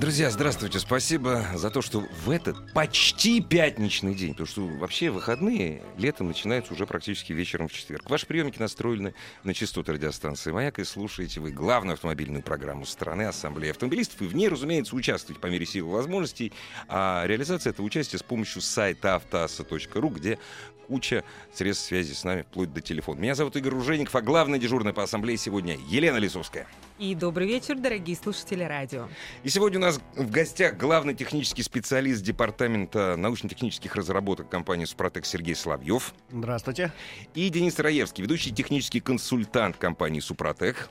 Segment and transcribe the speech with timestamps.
[0.00, 0.78] Друзья, здравствуйте.
[0.78, 6.72] Спасибо за то, что в этот почти пятничный день, потому что вообще выходные летом начинаются
[6.72, 8.08] уже практически вечером в четверг.
[8.08, 9.12] Ваши приемники настроены
[9.44, 14.22] на частоты радиостанции «Маяк» и слушаете вы главную автомобильную программу страны Ассамблеи автомобилистов.
[14.22, 16.54] И в ней, разумеется, участвуете по мере сил и возможностей.
[16.88, 20.38] А реализация этого участия с помощью сайта автоасса.ру, где
[20.90, 21.22] куча
[21.54, 23.20] средств связи с нами, вплоть до телефона.
[23.20, 26.66] Меня зовут Игорь Ружеников, а главная дежурная по ассамблее сегодня Елена Лисовская.
[26.98, 29.08] И добрый вечер, дорогие слушатели радио.
[29.44, 35.54] И сегодня у нас в гостях главный технический специалист Департамента научно-технических разработок компании «Супротек» Сергей
[35.54, 36.12] Соловьев.
[36.30, 36.92] Здравствуйте.
[37.34, 40.90] И Денис Раевский, ведущий технический консультант компании «Супротек».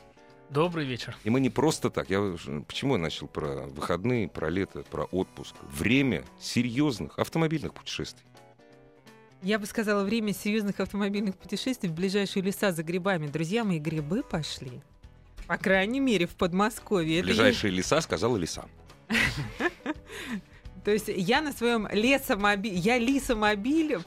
[0.49, 1.15] Добрый вечер.
[1.25, 2.09] И мы не просто так.
[2.09, 5.53] Я почему я начал про выходные, про лето, про отпуск?
[5.61, 8.25] Время серьезных автомобильных путешествий.
[9.41, 13.27] Я бы сказала, время серьезных автомобильных путешествий в ближайшие леса за грибами.
[13.27, 14.81] Друзья мои, грибы пошли.
[15.47, 17.23] По крайней мере, в Подмосковье.
[17.23, 17.77] Ближайшие Это...
[17.77, 18.65] леса, сказала леса.
[20.83, 23.97] То есть я на своем лесомобиле, я лисомобиль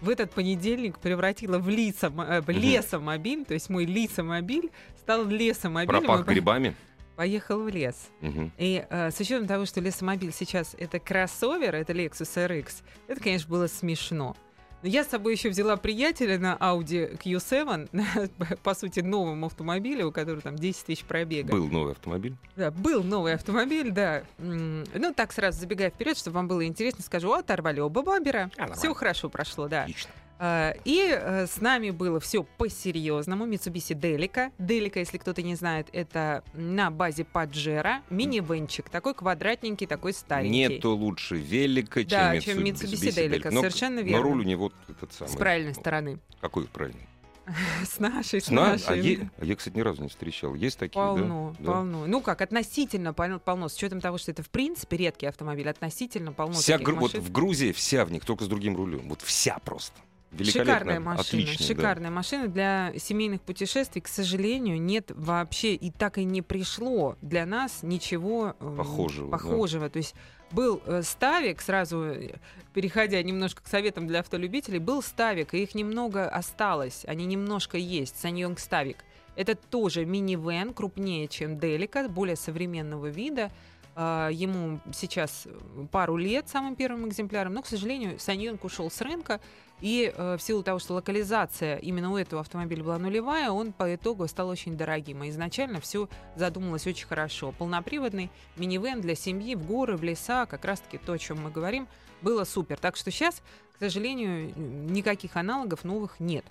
[0.00, 6.04] в этот понедельник превратила в, лисом, э, лесомобиль, то есть мой лисомобиль стал лесомобилем.
[6.04, 6.76] Пропах грибами?
[7.20, 8.08] Поехал в лес.
[8.22, 8.52] Угу.
[8.56, 12.76] И э, с учетом того, что лесомобиль сейчас это кроссовер, это Lexus RX,
[13.08, 14.34] это, конечно, было смешно.
[14.82, 20.12] Но я с собой еще взяла приятеля на Audi Q7, по сути, новом автомобиле, у
[20.12, 21.52] которого там 10 тысяч пробега.
[21.52, 22.36] Был новый автомобиль?
[22.56, 24.22] Да, был новый автомобиль, да.
[24.38, 28.50] Ну, так сразу забегая вперед, чтобы вам было интересно, скажу, оторвали оба бампера.
[28.56, 29.82] А, Все хорошо прошло, да.
[29.82, 30.10] Отлично.
[30.42, 33.46] А, и э, с нами было все по-серьезному.
[33.46, 34.50] Mitsubishi Delica.
[34.58, 38.00] Delica, если кто-то не знает, это на базе Паджера.
[38.08, 38.88] Мини-венчик.
[38.88, 40.68] Такой квадратненький, такой старенький.
[40.68, 43.50] Нету лучше велика, да, чем Mitsubishi, Mitsubishi Delica.
[43.50, 44.16] Но, Совершенно верно.
[44.16, 45.30] Но руль у него этот самый.
[45.30, 46.18] С правильной стороны.
[46.40, 47.06] Какой правильный?
[47.84, 48.88] С нашей, с, с нашей.
[48.88, 50.54] А я, а я, кстати, ни разу не встречал.
[50.54, 51.72] Есть такие, полно, да?
[51.72, 53.68] Полно, Ну как, относительно полно.
[53.68, 57.30] С учетом того, что это, в принципе, редкий автомобиль, относительно полно вся таких Вот в
[57.30, 59.08] Грузии вся в них, только с другим рулем.
[59.08, 60.00] Вот вся просто.
[60.38, 62.14] Шикарная машина, отличная, шикарная да.
[62.14, 64.00] машина для семейных путешествий.
[64.00, 69.30] К сожалению, нет вообще и так и не пришло для нас ничего похожего.
[69.30, 69.86] похожего.
[69.86, 69.90] Да.
[69.90, 70.14] То есть
[70.52, 72.30] был э, ставик, сразу э,
[72.74, 78.18] переходя немножко к советам для автолюбителей, был ставик, и их немного осталось, они немножко есть,
[78.20, 79.04] Саньонг ставик.
[79.36, 83.50] Это тоже мини-вен, крупнее, чем Делика, более современного вида.
[83.94, 85.46] А, ему сейчас
[85.90, 89.40] пару лет самым первым экземпляром, но, к сожалению, Саньонг ушел с рынка,
[89.80, 93.94] и э, в силу того, что локализация именно у этого автомобиля была нулевая, он по
[93.94, 95.24] итогу стал очень дорогим.
[95.24, 97.52] И изначально все задумалось очень хорошо.
[97.52, 101.88] Полноприводный минивэн для семьи в горы, в леса, как раз-таки то, о чем мы говорим,
[102.22, 102.78] было супер.
[102.78, 103.42] Так что сейчас,
[103.76, 106.44] к сожалению, никаких аналогов новых нет.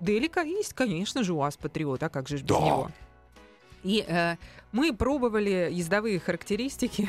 [0.00, 2.60] Делика есть, конечно же, УАЗ Патриот, а как же без да.
[2.60, 2.90] него?
[3.82, 4.36] И э,
[4.72, 7.08] мы пробовали ездовые характеристики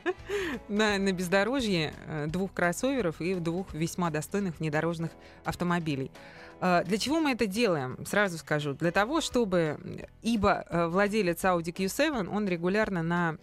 [0.68, 5.10] на, на бездорожье э, двух кроссоверов и двух весьма достойных внедорожных
[5.44, 6.10] автомобилей.
[6.60, 7.98] Э, для чего мы это делаем?
[8.06, 8.74] Сразу скажу.
[8.74, 9.78] Для того, чтобы...
[10.22, 13.36] Ибо э, владелец Audi Q7, он регулярно на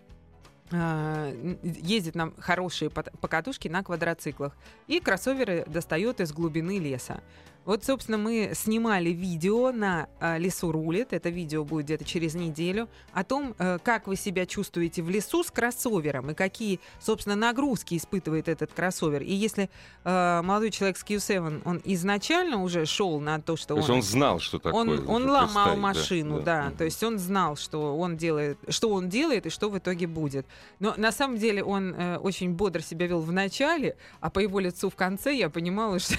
[0.71, 4.55] ездит на хорошие покатушки на квадроциклах
[4.87, 7.21] и кроссоверы достает из глубины леса.
[7.69, 11.13] Вот, собственно, мы снимали видео на э, «Лесу рулит».
[11.13, 12.89] Это видео будет где-то через неделю.
[13.13, 17.95] О том, э, как вы себя чувствуете в лесу с кроссовером и какие, собственно, нагрузки
[17.95, 19.21] испытывает этот кроссовер.
[19.21, 19.69] И если
[20.03, 23.91] э, молодой человек с Q7, он изначально уже шел на то, что то он...
[23.91, 24.81] Он знал, что такое.
[24.81, 26.69] Он, он ломал машину, да, да.
[26.69, 26.77] да.
[26.77, 30.47] То есть он знал, что он делает, что он делает и что в итоге будет.
[30.79, 34.59] Но на самом деле он э, очень бодро себя вел в начале, а по его
[34.59, 36.15] лицу в конце я понимала, что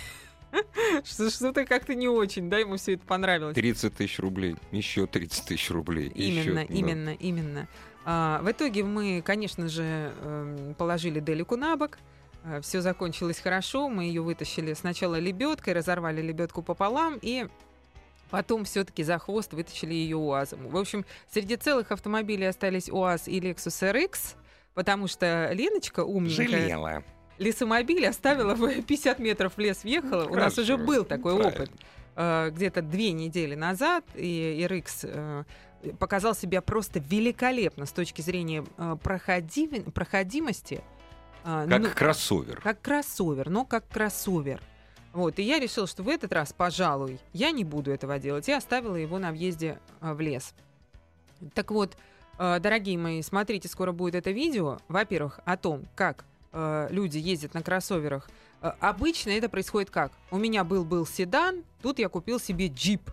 [1.04, 3.54] что что-то как-то не очень, да, ему все это понравилось.
[3.54, 6.08] 30 тысяч рублей, еще 30 тысяч рублей.
[6.14, 7.16] Именно, еще, именно, да.
[7.20, 7.68] именно.
[8.04, 11.98] А, в итоге мы, конечно же, эм, положили Делику на бок.
[12.44, 17.46] А, все закончилось хорошо, мы ее вытащили сначала лебедкой, разорвали лебедку пополам и
[18.30, 20.68] Потом все-таки за хвост вытащили ее УАЗом.
[20.68, 24.36] В общем, среди целых автомобилей остались УАЗ и Lexus RX,
[24.74, 26.46] потому что Леночка умненькая...
[26.46, 27.04] Жалела
[27.40, 30.24] лесомобиль, оставила 50 метров в лес, въехала.
[30.24, 31.62] Ну, У нас уже был такой правильно.
[31.62, 31.72] опыт.
[32.16, 35.44] Э, где-то две недели назад, и RX э,
[35.98, 39.68] показал себя просто великолепно с точки зрения э, проходи...
[39.94, 40.82] проходимости.
[41.42, 42.60] А, Как ну, кроссовер.
[42.60, 44.60] как кроссовер, но как кроссовер.
[45.12, 48.48] Вот, и я решила, что в этот раз, пожалуй, я не буду этого делать.
[48.48, 50.54] И оставила его на въезде а, в лес.
[51.54, 51.96] Так вот,
[52.38, 54.78] а, дорогие мои, смотрите, скоро будет это видео.
[54.88, 58.30] Во-первых, о том, как а, люди ездят на кроссоверах.
[58.60, 60.12] Обычно это происходит как?
[60.30, 63.10] У меня был-был седан, тут я купил себе джип.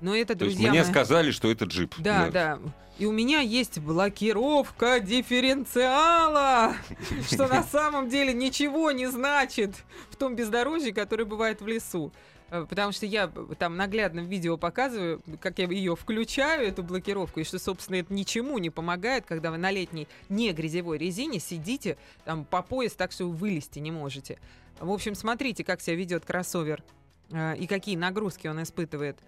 [0.00, 1.94] Но это, То есть друзья мне мои- сказали, что это джип.
[1.98, 2.58] да, да.
[2.98, 6.74] И у меня есть блокировка дифференциала,
[7.30, 9.74] что на самом деле ничего не значит
[10.10, 12.12] в том бездорожье, которое бывает в лесу.
[12.50, 17.40] Э, Потому что я там наглядно в видео показываю, как я ее включаю, эту блокировку,
[17.40, 21.96] и что, собственно, это ничему не помогает, когда вы на летней не грязевой резине сидите
[22.24, 24.38] там по пояс так, что вы вылезти не можете.
[24.78, 26.82] В общем, смотрите, как себя ведет кроссовер
[27.30, 29.18] э, и какие нагрузки он испытывает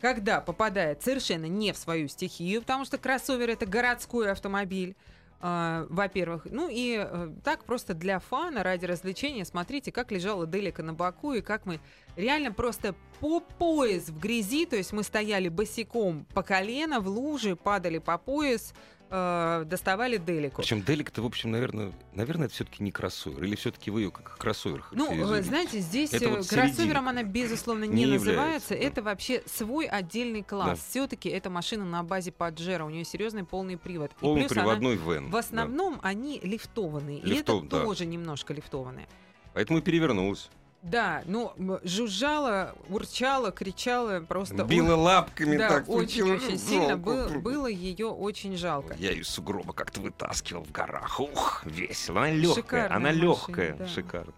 [0.00, 4.96] когда попадает совершенно не в свою стихию, потому что кроссовер это городской автомобиль.
[5.40, 10.82] а, во-первых, ну и э, так просто для фана, ради развлечения, смотрите, как лежала Делика
[10.82, 11.78] на боку и как мы
[12.16, 17.54] реально просто по пояс в грязи, то есть мы стояли босиком по колено в луже,
[17.54, 18.74] падали по пояс,
[19.10, 20.62] э, доставали Делику.
[20.62, 23.42] Причем Делик-то, в общем, наверное, наверное, это все-таки не кроссовер.
[23.44, 25.06] Или все-таки вы ее как кроссовер Ну,
[25.42, 26.98] знаете, здесь Это э, вот кроссовером серединка.
[27.10, 28.30] она, безусловно, не, Не называется.
[28.30, 28.76] является, да.
[28.80, 30.78] Это вообще свой отдельный класс.
[30.78, 30.84] Да.
[30.90, 32.84] Все-таки это машина на базе Паджеро.
[32.84, 34.10] У нее серьезный полный привод.
[34.12, 35.28] И Полный плюс она- приводной вен.
[35.28, 35.38] в да.
[35.38, 37.20] основном они лифтованные.
[37.22, 37.84] Лифтов, и это да.
[37.84, 39.08] тоже немножко лифтованные.
[39.54, 40.50] Поэтому и перевернулась.
[40.82, 41.52] Да, ну,
[41.82, 44.62] жужжала, урчала, кричала, просто...
[44.64, 45.88] Била о- лапками да, так.
[45.88, 46.96] очень-очень сильно.
[46.96, 48.94] Был- было ее очень жалко.
[48.98, 51.18] Я ее сугроба как-то вытаскивал в горах.
[51.18, 52.20] Ух, весело.
[52.22, 52.54] Она легкая.
[52.62, 53.74] Шикарная Она машина, легкая.
[53.74, 53.86] да.
[53.88, 54.32] Шикарно.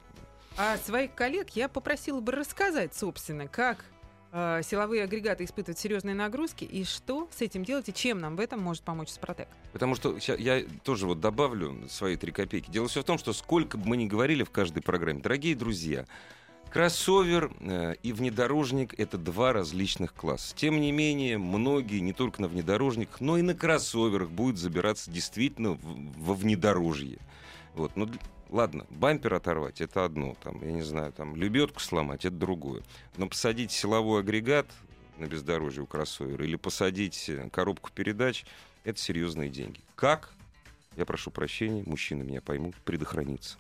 [0.57, 3.85] А своих коллег я попросила бы рассказать, собственно, как
[4.33, 8.41] э, силовые агрегаты испытывают серьезные нагрузки и что с этим делать и чем нам в
[8.41, 9.49] этом может помочь Спротек.
[9.73, 12.71] Потому что я тоже вот добавлю свои три копейки.
[12.71, 16.07] Дело все в том, что сколько бы мы ни говорили в каждой программе, дорогие друзья,
[16.71, 20.55] кроссовер э, и внедорожник— это два различных класса.
[20.57, 25.79] Тем не менее, многие не только на внедорожниках, но и на кроссоверах будут забираться действительно
[25.83, 27.19] во внедорожье.
[27.75, 27.93] Вот.
[27.95, 28.19] Д-
[28.51, 32.83] ладно, бампер оторвать— это одно, там, я не знаю, там, лебедку сломать— это другое.
[33.17, 34.67] Но посадить силовой агрегат
[35.19, 38.45] на бездорожье у кроссовера или посадить э, коробку передач—
[38.85, 39.81] это серьезные деньги.
[39.95, 40.33] Как?
[40.97, 43.57] Я прошу прощения, мужчины меня поймут, предохраниться.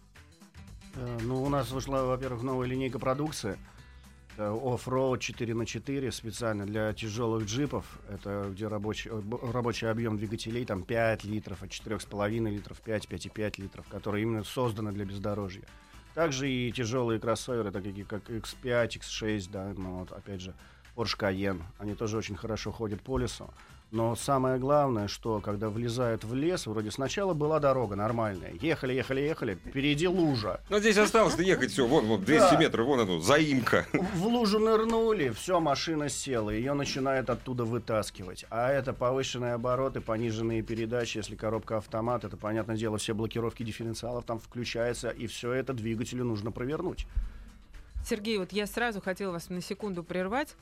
[0.94, 3.56] Э, Ну, у нас вышла, во-первых, новая линейка продукции.
[4.34, 7.98] Это Off-Road 4 на 4 специально для тяжелых джипов.
[8.08, 13.58] Это где рабочий, э, рабочий объем двигателей там 5 литров, от 4,5 литров, 5, 5,5
[13.58, 15.64] литров, которые именно созданы для бездорожья.
[16.14, 20.54] Также и тяжелые кроссоверы, такие как X5, X6, да, ну, вот, опять же,
[20.96, 21.62] Porsche Cayenne.
[21.78, 23.48] Они тоже очень хорошо ходят по лесу.
[23.90, 28.52] Но самое главное, что когда влезают в лес, вроде сначала была дорога нормальная.
[28.60, 30.60] Ехали, ехали, ехали, впереди лужа.
[30.70, 32.56] Но здесь осталось ехать все, вон, вон 200 Да.
[32.56, 33.86] метров, вон оно, заимка.
[33.92, 38.44] В лужу нырнули, все, машина села, ее начинает оттуда вытаскивать.
[38.48, 44.24] А это повышенные обороты, пониженные передачи, если коробка автомат, это, понятное дело, все блокировки дифференциалов
[44.24, 47.06] там включаются, и все это двигателю нужно провернуть.
[48.08, 50.54] Сергей, вот я сразу хотела вас на секунду прервать.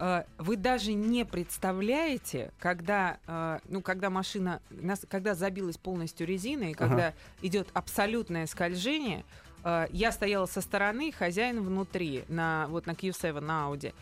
[0.00, 4.60] Э, Вы даже не представляете, когда, э, ну, когда машина,
[5.08, 9.24] когда забилась полностью резина и когда идет абсолютное скольжение,
[9.62, 13.94] э, я стояла со стороны, хозяин внутри, на, вот на Q7 на Audi,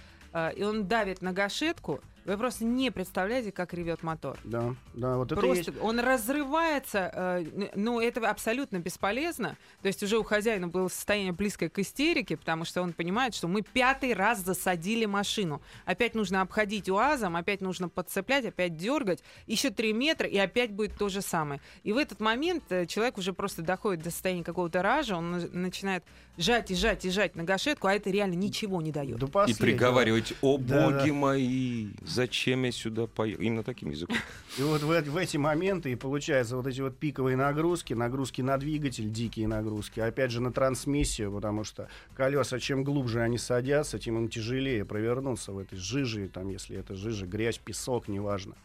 [0.56, 4.38] и он давит на гашетку, вы просто не представляете, как ревет мотор.
[4.44, 5.82] Да, да, вот это Просто есть.
[5.82, 9.56] он разрывается, э, н- но это абсолютно бесполезно.
[9.82, 13.48] То есть уже у хозяина было состояние близкое к истерике, потому что он понимает, что
[13.48, 15.60] мы пятый раз засадили машину.
[15.84, 19.22] Опять нужно обходить УАЗом, опять нужно подцеплять, опять дергать.
[19.46, 21.60] Еще три метра, и опять будет то же самое.
[21.82, 25.48] И в этот момент э, человек уже просто доходит до состояния какого-то ража, он на-
[25.52, 26.04] начинает
[26.36, 29.18] жать и жать и жать на гашетку, а это реально ничего не дает.
[29.18, 31.14] До И приговаривать, о Да, боги да.
[31.14, 33.42] мои, зачем я сюда поехал?
[33.42, 34.16] Именно таким языком.
[34.58, 38.58] И вот в, в эти моменты и получается вот эти вот пиковые нагрузки, нагрузки на
[38.58, 44.16] двигатель, дикие нагрузки, опять же на трансмиссию, потому что колеса, чем глубже они садятся, тем
[44.18, 48.56] им тяжелее провернуться в этой жиже, там, если это жижа, грязь, песок, неважно.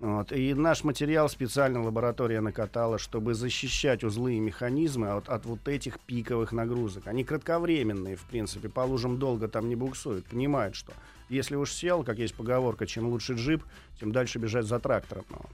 [0.00, 0.32] Вот.
[0.32, 6.00] И наш материал специально лаборатория накатала, чтобы защищать узлы и механизмы от, от вот этих
[6.00, 7.06] пиковых нагрузок.
[7.06, 10.24] Они кратковременные, в принципе, по лужам долго там не буксуют.
[10.26, 10.92] Понимают, что
[11.28, 13.62] если уж сел, как есть поговорка, чем лучше джип,
[14.00, 15.24] тем дальше бежать за трактором.
[15.30, 15.50] Ну, вот.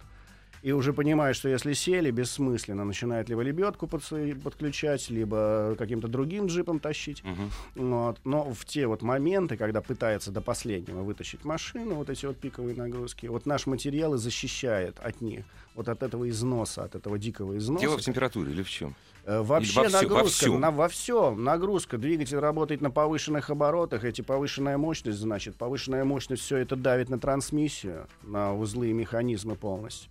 [0.64, 6.78] и уже понимают, что если сели, бессмысленно, начинают либо лебедку подключать, либо каким-то другим джипом
[6.78, 7.22] тащить.
[7.22, 7.50] Мгм.
[7.74, 8.18] Вот.
[8.24, 12.74] Но в те вот моменты, когда пытается до последнего вытащить машину, вот эти вот пиковые
[12.74, 17.58] нагрузки, вот наш материал и защищает от них, вот от этого износа, от этого дикого
[17.58, 17.82] износа.
[17.82, 18.94] Дело в температуре или в чем?
[19.26, 20.60] Э, Вообще во во нагрузка, всём?
[20.60, 21.96] на, во все нагрузка.
[21.98, 24.04] Двигатель работает на повышенных оборотах.
[24.04, 29.56] Эти повышенная мощность, значит, повышенная мощность, все это давит на трансмиссию, на узлы и механизмы
[29.56, 30.10] полностью.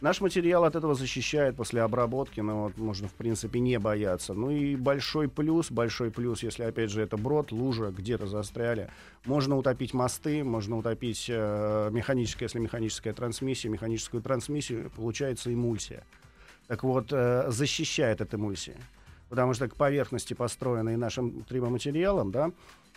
[0.00, 4.34] Наш материал от этого защищает после обработки, но вот можно, в принципе, не бояться.
[4.34, 8.90] Ну и большой плюс, большой плюс, если, опять же, это брод, лужа, где-то застряли,
[9.24, 16.04] можно утопить мосты, можно утопить э, механическое, если механическая трансмиссия, механическую трансмиссию, получается эмульсия.
[16.68, 18.76] Так вот, э, защищает от эмульсии.
[19.28, 22.50] Потому что к поверхности, построенной нашим трибоматериалом, да,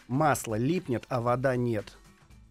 [0.08, 1.98] масло липнет, а вода нет.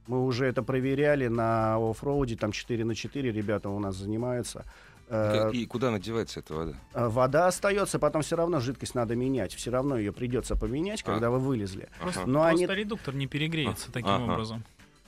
[0.06, 4.64] Мы уже это проверяли на оффроуде, там 4 на 4 ребята у нас занимаются.
[5.08, 6.72] Э, И куда надевается эта вода?
[6.94, 9.54] э, Вода остается, потом все равно жидкость надо менять.
[9.54, 11.04] Все равно ее придется поменять, А.
[11.12, 11.88] когда вы вылезли.
[12.00, 12.26] Просто.
[12.26, 14.32] Но просто они- редуктор не перегреется А, таким ага.
[14.32, 14.64] образом.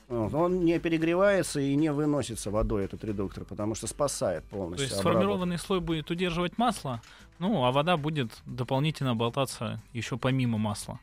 [0.08, 4.86] Вот, Он не перегревается и не выносится водой, этот редуктор, потому что спасает То полностью.
[4.86, 5.18] есть обработку.
[5.18, 7.02] сформированный слой будет удерживать масло,
[7.38, 10.98] ну, а вода будет дополнительно болтаться еще помимо масла.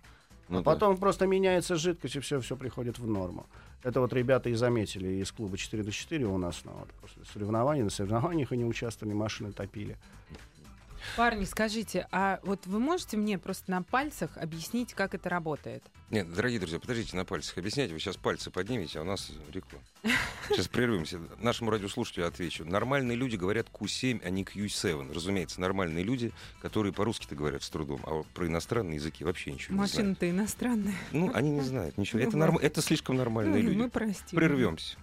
[0.50, 0.72] Ну а да.
[0.72, 3.46] потом просто меняется жидкость, и все, все приходит в норму.
[3.84, 7.24] Это вот ребята и заметили из клуба 4 на 4 у нас ну, вот, после
[7.32, 7.84] соревнований.
[7.84, 9.98] На соревнованиях они участвовали, машины топили.
[11.16, 15.84] Парни, скажите, а вот вы можете мне просто на пальцах объяснить, как это работает?
[16.10, 17.92] Нет, дорогие друзья, подождите на пальцах объяснять.
[17.92, 19.84] Вы сейчас пальцы поднимете, а у нас реклама.
[20.50, 21.20] Сейчас прервемся.
[21.40, 22.64] Нашему радиослушателю отвечу.
[22.66, 25.14] Нормальные люди говорят Q7, а не Q7.
[25.14, 26.32] Разумеется, нормальные люди,
[26.62, 29.94] которые по-русски-то говорят с трудом, а про иностранные языки вообще ничего не знают.
[29.94, 30.96] Машина-то иностранная.
[31.12, 32.20] Ну, они не знают ничего.
[32.22, 33.78] Ну Это, норм- это слишком нормальные Ну, люди.
[33.78, 34.38] Мы простим.
[34.38, 34.98] Прервемся.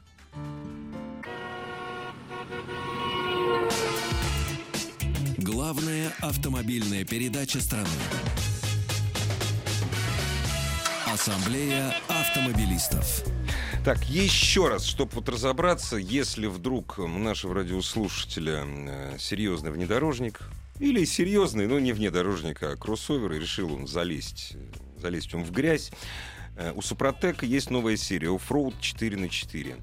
[5.72, 7.88] Главная автомобильная передача страны.
[11.06, 13.24] Ассамблея автомобилистов.
[13.82, 20.40] Так, еще раз, чтобы вот разобраться, если вдруг у нашего радиослушателя э, серьезный внедорожник,
[20.78, 25.52] или серьезный, но не внедорожник, а кроссовер, и решил он залезть, э, залезть он в
[25.52, 25.90] грязь,
[26.58, 29.76] э, у Супротека есть новая серия Offroad 4 на 4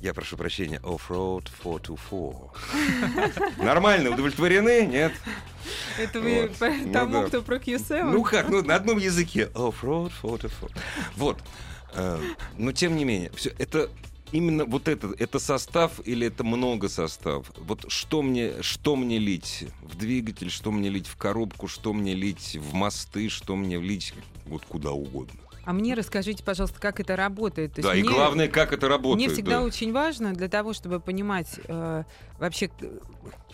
[0.00, 3.56] я прошу прощения, Offroad 424.
[3.64, 4.86] Нормально, удовлетворены?
[4.86, 5.12] Нет?
[5.98, 6.70] Это вы Вот.
[6.84, 7.26] Ну тому, да.
[7.28, 8.10] кто про Q7?
[8.10, 9.50] Ну как, ну на одном языке.
[9.54, 10.72] Offroad 44.
[11.16, 11.38] Вот.
[11.94, 12.20] Э,
[12.56, 13.90] Но тем не менее, все это
[14.32, 17.50] именно вот это, это состав или это много состав?
[17.56, 22.14] Вот что мне, что мне лить в двигатель, что мне лить в коробку, что мне
[22.14, 24.14] лить в мосты, что мне лить
[24.46, 25.40] вот куда угодно.
[25.70, 27.74] А мне расскажите, пожалуйста, как это работает.
[27.74, 29.24] То да, и мне- главное, как это работает.
[29.24, 29.62] Мне всегда да.
[29.62, 32.02] очень важно для того, чтобы понимать э,
[32.40, 32.70] вообще,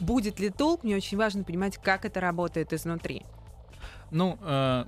[0.01, 3.23] будет ли толк, мне очень важно понимать, как это работает изнутри.
[4.11, 4.87] Ну, э,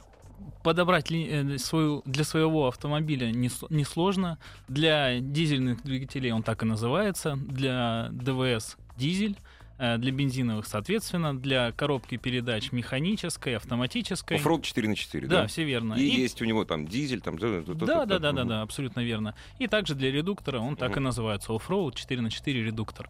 [0.63, 4.39] подобрать ли- э, свою, для своего автомобиля не несложно.
[4.67, 7.37] Для дизельных двигателей он так и называется.
[7.37, 9.37] Для ДВС дизель.
[9.79, 14.37] Э, Для бензиновых, соответственно, для коробки передач механической, автоматической.
[14.39, 15.47] Offroad 4 на 4, Да, да?
[15.47, 15.95] все верно.
[15.95, 17.39] И, есть у него там дизель, там...
[17.39, 19.35] Да, да, да, да, да, абсолютно верно.
[19.59, 23.09] И также для редуктора он так и называется Offroad 4 на 4 редуктор.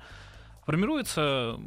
[0.68, 1.58] Формируется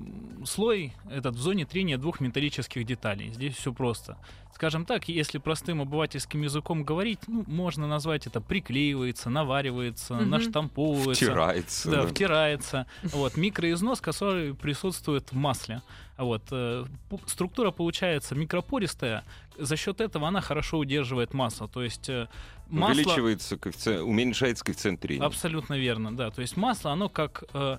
[0.46, 3.32] слой этот в зоне трения двух металлических деталей.
[3.34, 4.16] Здесь все просто.
[4.54, 10.30] Скажем так, если простым обывательским языком говорить, ну, можно назвать это приклеивается, наваривается, Мгм.
[10.30, 11.26] наштамповывается.
[11.26, 11.90] Втирается.
[11.90, 12.08] Да, да.
[12.10, 12.86] втирается.
[13.02, 15.82] Вот, микроизнос, который присутствует в масле.
[16.20, 16.86] Вот, э,
[17.26, 19.24] структура получается микропористая,
[19.58, 21.68] за счет этого она хорошо удерживает масло.
[21.68, 22.28] То есть э,
[22.72, 23.02] масло...
[23.02, 25.26] Увеличивается коэффициент, уменьшается коэффициент трения.
[25.26, 26.32] Абсолютно верно, да.
[26.32, 27.78] То есть масло, оно как э,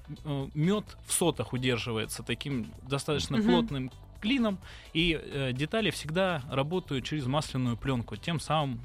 [0.54, 3.46] мед в сотах удерживается таким достаточно Мгм.
[3.46, 4.58] плотным клином,
[4.92, 8.16] и э, детали всегда работают через масляную пленку.
[8.16, 8.80] Тем самым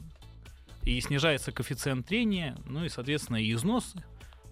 [0.84, 3.94] и снижается коэффициент трения, ну и, соответственно, и износ.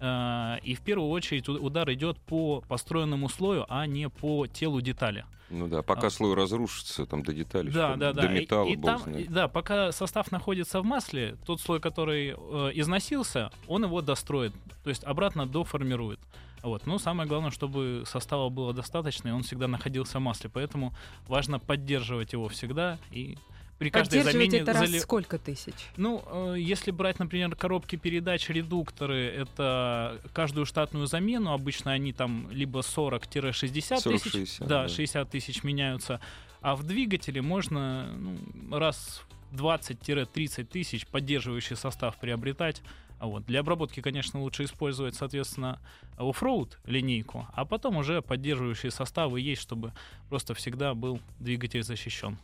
[0.00, 5.24] Э, и в первую очередь удар идет по построенному слою, а не по телу детали.
[5.48, 6.10] Ну да, пока А.
[6.10, 8.22] слой разрушится, там до деталей, Да, что- да, да.
[8.22, 9.30] до металла, и, и там, знает.
[9.32, 14.90] да, пока состав находится в масле, тот слой, который э, износился, он его достроит, то
[14.90, 16.18] есть обратно доформирует.
[16.62, 16.84] Вот.
[16.86, 20.50] Но самое главное, чтобы состава было достаточно, и он всегда находился в масле.
[20.52, 20.92] Поэтому
[21.28, 23.38] важно поддерживать его всегда и
[23.78, 25.74] при каждой замене это раз зали- сколько тысяч?
[25.96, 32.48] ну, э, если брать, например, коробки передач, редукторы, это каждую штатную замену, обычно они там
[32.50, 34.88] либо 40-60 тысяч, 40-60, да, да.
[34.88, 36.20] 60 тысяч меняются,
[36.62, 42.82] а в двигателе можно ну, раз в 20-30 тысяч поддерживающий состав приобретать,
[43.18, 43.46] Вот.
[43.46, 45.80] Для обработки, конечно, лучше использовать, соответственно,
[46.18, 49.92] оффроуд линейку, а потом уже поддерживающие составы есть, чтобы
[50.28, 52.36] просто всегда был двигатель защищен.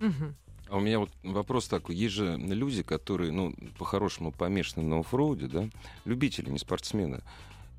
[0.00, 0.36] Мгм.
[0.72, 1.94] А у меня вот вопрос такой.
[1.94, 5.68] Есть же люди, которые, ну, по-хорошему помешаны на оффроуде, да?
[6.06, 7.20] Любители, не спортсмены.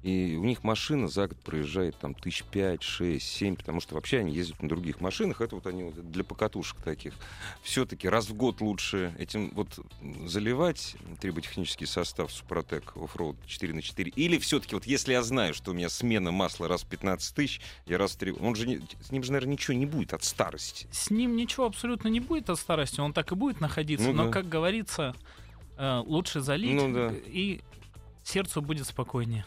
[0.03, 4.19] И у них машина за год проезжает там тысяч пять, шесть, семь, потому что вообще
[4.19, 5.39] они ездят на других машинах.
[5.39, 7.13] Это вот они вот для покатушек таких.
[7.61, 9.79] Все-таки раз в год лучше этим вот
[10.25, 15.71] заливать триботехнический состав Супротек Offroad 4 на 4 Или все-таки вот если я знаю, что
[15.71, 18.33] у меня смена масла раз в 15 тысяч, я раз в три...
[18.33, 18.81] Он же не...
[19.01, 20.85] С ним же, наверное, ничего не будет от старости.
[20.91, 24.25] С ним ничего абсолютно не будет от старости, он так и будет находиться, Ну но,
[24.25, 24.31] да.
[24.31, 25.15] как говорится,
[25.77, 27.13] э, лучше залить, Ну да.
[27.27, 27.61] и
[28.25, 29.45] сердцу будет спокойнее.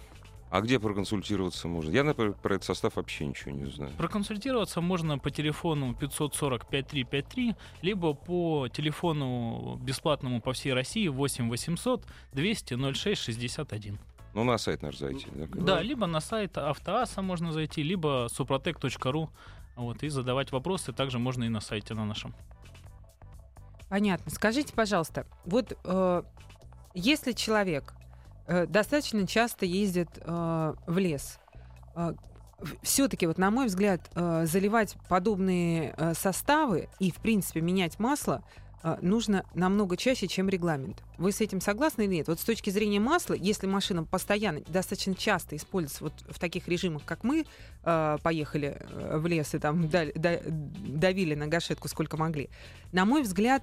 [0.48, 1.90] А где проконсультироваться можно?
[1.90, 3.92] Я, например, про этот состав вообще ничего не знаю.
[3.98, 12.92] Проконсультироваться можно по телефону 540-5353, либо по телефону бесплатному по всей России 8 800 200
[12.94, 13.98] 06 61.
[14.34, 15.26] Ну, на сайт наш зайти.
[15.34, 19.30] да, Да, либо на сайт Автоаса можно зайти, либо suprotec.ru
[19.76, 20.92] вот, и задавать вопросы.
[20.92, 22.34] Также можно и на сайте на нашем.
[23.88, 24.30] Понятно.
[24.30, 26.22] Скажите, пожалуйста, вот э,
[26.94, 27.95] если человек
[28.68, 31.38] достаточно часто ездит э, в лес,
[32.82, 38.42] все-таки, вот на мой взгляд, э, заливать подобные э, составы и, в принципе, менять масло
[38.82, 41.02] э, нужно намного чаще, чем регламент.
[41.18, 42.28] Вы с этим согласны или нет?
[42.28, 47.02] Вот с точки зрения масла, если машина постоянно, достаточно часто используется вот в таких режимах,
[47.04, 47.44] как мы
[47.82, 52.48] э, поехали э, в лес и там да- да- давили на гашетку сколько могли,
[52.92, 53.62] на мой взгляд,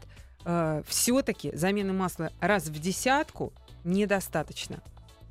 [0.86, 4.80] все-таки замены масла раз в десятку недостаточно.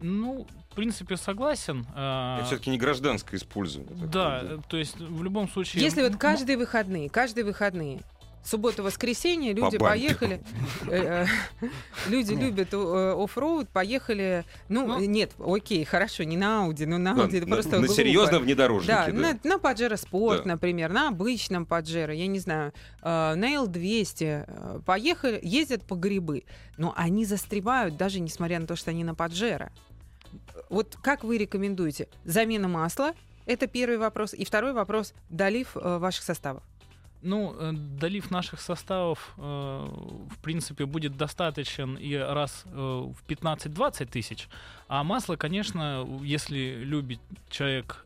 [0.01, 1.87] Ну, в принципе, согласен.
[1.95, 3.95] А, Это все-таки не гражданское использование.
[3.95, 5.83] такое, Да, э, то есть в любом случае...
[5.83, 8.01] Если вот каждые выходные, каждые выходные,
[8.45, 10.43] суббота, воскресенье, люди По поехали,
[10.89, 11.27] э,
[11.63, 11.69] э,
[12.09, 15.01] люди любят э, оффроуд, поехали, ну, Ну.
[15.05, 17.95] нет, окей, хорошо, не на Ауди, но на Ладно, Ауди это просто на глупо.
[17.95, 18.93] серьезном внедорожнике.
[18.93, 19.55] Да, на,
[19.95, 20.51] Sport, Да.
[20.53, 22.73] например, на обычном Pajero, я не знаю,
[23.03, 26.45] на L200, э, поехали, ездят по грибы,
[26.77, 29.71] но они застревают, даже несмотря на то, что они на Pajero.
[30.71, 32.09] Вот как вы рекомендуете?
[32.25, 33.13] Замена масла,
[33.47, 34.35] это первый вопрос.
[34.35, 36.63] И второй вопрос, долив ваших составов.
[37.23, 44.07] Ну, э, долив наших составов, э, в принципе, будет достаточен и раз э, в 15-20
[44.07, 44.49] тысяч.
[44.89, 48.05] А масло, конечно, если любит человек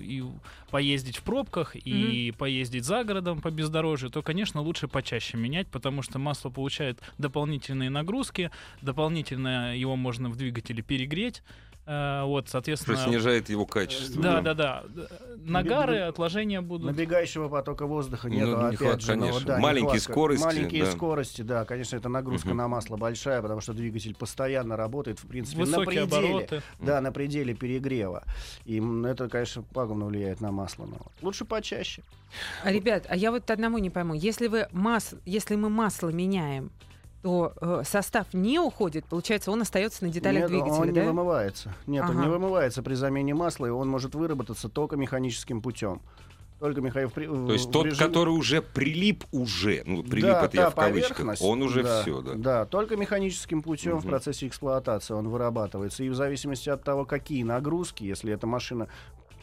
[0.00, 0.22] и
[0.70, 6.02] поездить в пробках, и поездить за городом по бездорожью, то, конечно, лучше почаще менять, потому
[6.02, 11.42] что масло получает дополнительные нагрузки, дополнительно его можно в двигателе перегреть.
[11.86, 12.96] Э, Вот, Что соответственно...
[12.96, 14.22] снижает его качество.
[14.22, 14.84] Да, да, да.
[15.36, 16.86] Нагары, Наби- отложения будут.
[16.90, 19.46] Набегающего потока воздуха Ну, нет, нехватка, опять же, ну, конечно.
[19.46, 20.12] да, Маленькие нехватка.
[20.12, 20.90] скорости, Маленькие да.
[20.92, 22.56] скорости, да, конечно, это нагрузка Мгм.
[22.56, 26.28] на масло большая, потому что двигатель постоянно работает, в принципе, на Высокие пределе.
[26.28, 26.62] обороты.
[26.80, 28.24] Да, на пределе перегрева.
[28.64, 30.86] И это, конечно, пагубно влияет на масло.
[30.86, 32.02] Но лучше почаще.
[32.64, 34.14] А, Ребят, а я вот одному не пойму.
[34.14, 35.14] Если, вы мас...
[35.26, 36.70] Если мы масло меняем,
[37.24, 41.04] то э, состав не уходит, получается, он остается на деталях Нет, двигателя, он не да?
[41.04, 41.74] вымывается.
[41.86, 42.20] Нет, он Ага.
[42.20, 46.02] не вымывается при замене масла, и он может выработаться только механическим путем.
[46.60, 50.74] Только Михаил То есть тот, который уже прилип уже, ну, прилип да, это я в
[50.74, 52.34] кавычках, он уже да, все, да.
[52.34, 54.08] Да, только механическим путем в Мгм.
[54.10, 56.04] процессе эксплуатации он вырабатывается.
[56.04, 58.88] И в зависимости от того, какие нагрузки, если эта машина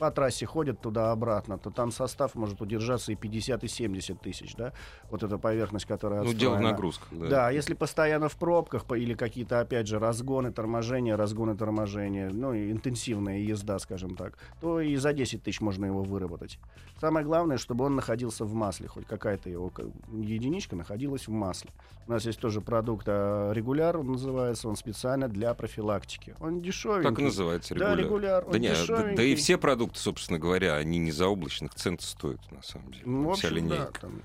[0.01, 4.73] по трассе ходит туда-обратно, то там состав может удержаться и 50, и 70 тысяч, да?
[5.11, 7.07] Вот эта поверхность, которая Ну, дело нагрузках.
[7.11, 7.27] Да.
[7.27, 12.71] Да, если постоянно в пробках или какие-то, опять же, разгоны, торможения, разгоны, торможения, ну и
[12.71, 16.57] интенсивная езда, скажем так, то и за 10 тысяч можно его выработать.
[16.99, 21.69] Самое главное, чтобы он находился в масле, хоть какая-то его ка- единичка находилась в масле.
[22.07, 26.35] У нас есть тоже продукт а, регуляр, он называется, он специально для профилактики.
[26.39, 27.09] Он дешевенький.
[27.09, 27.97] Так и называется Да, регуляр.
[28.05, 31.99] регуляр, он Да, не, да, да и все продукты, собственно говоря, они не заоблачных цен
[31.99, 33.03] стоят, на самом деле.
[33.05, 34.01] Ну, в Вся общем, да, линейка.
[34.01, 34.21] там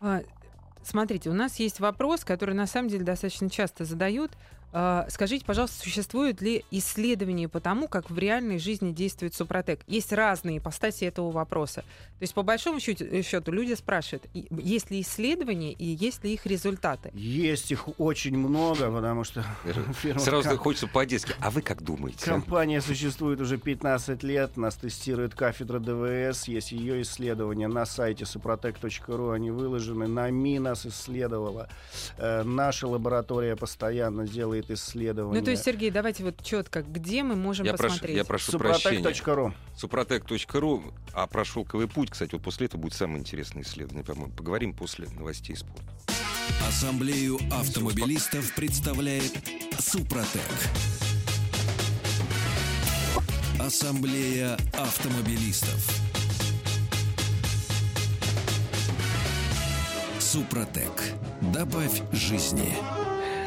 [0.00, 0.22] А,
[0.84, 4.32] Смотрите, у нас есть вопрос, который на самом деле достаточно часто задают.
[4.76, 9.80] А, Скажите, пожалуйста, существуют ли исследования по тому, как в реальной жизни действует Супротек?
[9.86, 11.82] Есть разные ипостаси этого вопроса.
[11.82, 16.44] То есть, по большому счету, э, люди спрашивают, есть ли исследования и есть ли их
[16.44, 17.12] результаты?
[17.14, 19.44] Есть их очень много, потому что
[20.02, 21.34] фирма Сразу Кам- хочется по-детски.
[21.38, 22.24] А вы как думаете?
[22.24, 29.32] Компания существует уже 15 лет, нас тестирует кафедра ДВС, есть ее исследования на сайте suprotec.ru,
[29.34, 31.68] они выложены, НАМИ нас исследовала,
[32.16, 35.38] Э, наша лаборатория постоянно делает исследования.
[35.38, 38.16] Ну, то есть, Сергей, давайте вот четко, где мы можем Я прошу, посмотреть?
[38.16, 39.02] я прошу прощения.
[39.02, 39.52] Suprotec.ru.
[39.76, 44.32] Супротек.ру, а про шелковый путь, кстати, вот после этого будет самое интересное исследование, по-моему.
[44.32, 45.82] Поговорим после новостей спорта.
[46.68, 49.32] Ассамблею автомобилистов представляет
[49.78, 50.40] Супротек.
[53.60, 55.88] Ассамблея автомобилистов.
[60.18, 61.14] Супротек.
[61.40, 62.74] Добавь жизни.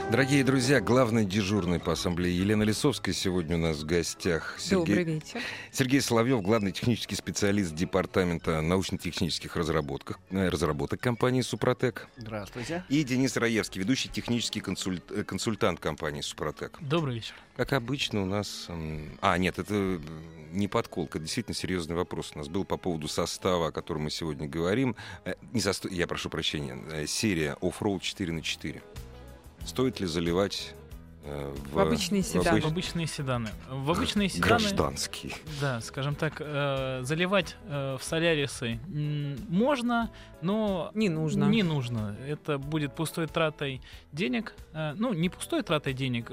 [0.10, 4.58] Дорогие друзья, главный дежурный по ассамблее Елена Лисовская сегодня у нас в гостях.
[4.72, 5.42] Добрый вечер.
[5.72, 12.08] Сергей Соловьев, главный технический специалист Департамента научно-технических разработок, э, разработок компании «Супротек».
[12.16, 12.86] Здравствуйте.
[12.88, 16.78] И Денис Раевский, ведущий технический консульт- э, консультант компании «Супротек».
[16.80, 17.36] Добрый вечер.
[17.58, 18.68] Как обычно у нас...
[19.22, 20.00] А, нет, это
[20.52, 22.32] не подколка, это действительно серьезный вопрос.
[22.34, 24.96] У нас был по поводу состава, о котором мы сегодня говорим.
[25.26, 26.82] Э, Не состо- Я прошу прощения.
[26.92, 28.82] э, Серия Offroad 4 на 4
[29.66, 30.74] Стоит ли заливать
[31.26, 32.58] э, в, В обычные в седаны.
[32.60, 33.50] обыч- В обычные седаны.
[33.70, 35.34] В обычные седаны, гражданские?
[35.60, 38.80] да, скажем так, э, заливать э, в солярисы
[39.50, 40.10] можно,
[40.42, 41.46] но Не нужно.
[41.46, 42.16] Не нужно.
[42.26, 43.82] Это будет пустой тратой
[44.14, 44.54] денег.
[44.74, 46.32] Э, ну, не пустой тратой денег.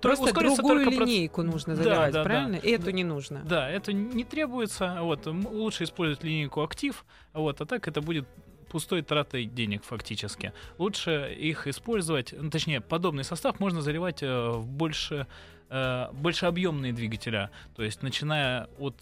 [0.00, 2.24] Просто другую только проц- линейку нужно Да, заливать, да, да.
[2.24, 2.56] правильно?
[2.56, 3.40] Эту не нужно.
[3.44, 4.98] Да, это не требуется.
[5.00, 7.04] Вот, лучше использовать линейку актив.
[7.32, 8.28] Вот, а так это будет
[8.70, 10.52] пустой тратой денег фактически.
[10.78, 15.26] Лучше их использовать, ну, точнее, подобный состав можно заливать э, в больше,
[15.68, 17.50] э, больше объемные двигателя.
[17.76, 18.94] То есть, начиная от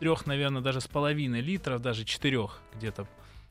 [0.00, 3.06] трех, наверное, даже с половиной литров, даже четырех где-то.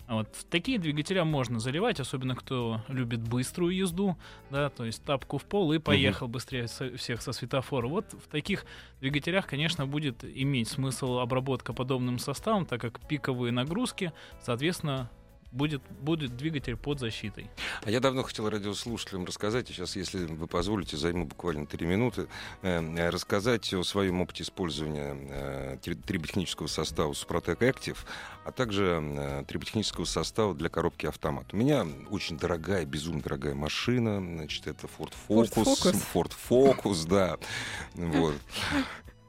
[0.08, 4.18] Вот такие двигателя можно заливать, особенно кто любит быструю езду,
[4.50, 7.88] да, то есть тапку в пол и поехал быстрее со- всех со светофора.
[7.88, 8.66] Вот в таких
[9.00, 14.12] двигателях, конечно, будет иметь смысл обработка подобным составом, так как пиковые нагрузки,
[14.44, 15.10] соответственно,
[15.52, 17.50] будет, будет двигатель под защитой.
[17.84, 22.28] А я давно хотел радиослушателям рассказать, и сейчас, если вы позволите, займу буквально три минуты,
[22.62, 27.98] э, рассказать о своем опыте использования э, три- триботехнического состава Супротек Active,
[28.46, 31.54] а также э, триботехнического состава для коробки автомат.
[31.54, 36.06] У меня очень дорогая, безумно дорогая машина, значит, это Ford Ford Focus, Focus.
[36.14, 37.38] Ford Focus, да,
[37.96, 38.36] вот.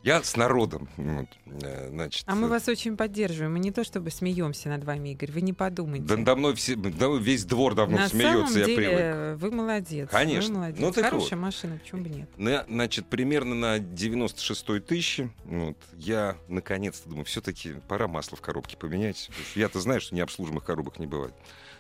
[0.03, 1.27] Я с народом, вот,
[1.63, 2.25] э, значит.
[2.27, 3.53] А мы вас очень поддерживаем.
[3.53, 5.31] Мы не то чтобы смеемся над вами, Игорь.
[5.31, 6.05] Вы не подумайте.
[6.05, 9.41] Да надо мной все, да весь двор давно На смеется, самом я деле, привык.
[9.41, 10.09] вы молодец.
[10.11, 10.53] Конечно.
[10.53, 10.81] Вы молодец.
[10.81, 12.29] Ну, так Хорошая машина, почему бы нет?
[12.37, 18.77] На, значит, примерно на 96-й тысячи вот, я наконец-то думаю, все-таки пора масло в коробке
[18.77, 19.31] поменять.
[19.55, 21.35] Я-то знаю, что необслуживаемых коробок не бывает.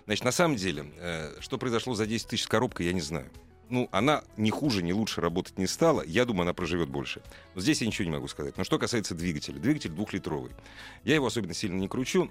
[0.07, 3.31] Значит, на самом деле, э, что произошло за 10 тысяч с коробкой, я не знаю.
[3.73, 6.03] Ну, она ни хуже, ни лучше работать не стала.
[6.05, 7.23] Я думаю, она проживет больше.
[7.55, 8.59] Но здесь я ничего не могу сказать.
[8.59, 9.59] Но что касается двигателя.
[9.59, 10.53] Двигатель двухлитровый.
[11.05, 12.31] Я его особенно сильно не кручу.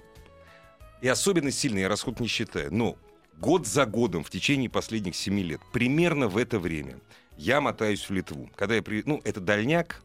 [1.00, 2.72] И особенно сильно я расход не считаю.
[2.72, 2.96] Но
[3.38, 7.00] год за годом в течение последних 7 лет, примерно в это время,
[7.36, 8.48] я мотаюсь в Литву.
[8.54, 9.02] Когда я при...
[9.04, 10.00] Ну, это дальняк.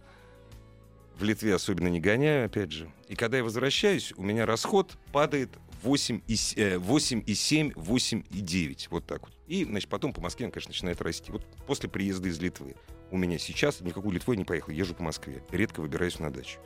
[1.19, 2.91] В Литве особенно не гоняю, опять же.
[3.10, 5.52] И когда я возвращаюсь, у меня расход падает
[5.84, 8.88] 8,7, 8,7, 8,9.
[8.90, 9.34] Вот так вот.
[9.48, 11.32] И, значит, потом по Москве он, конечно, начинает расти.
[11.32, 12.76] Вот после приезда из Литвы.
[13.12, 14.72] У меня сейчас никакой Литвой не поехал.
[14.72, 15.44] Езжу по Москве.
[15.52, 16.60] Редко выбираюсь на дачу.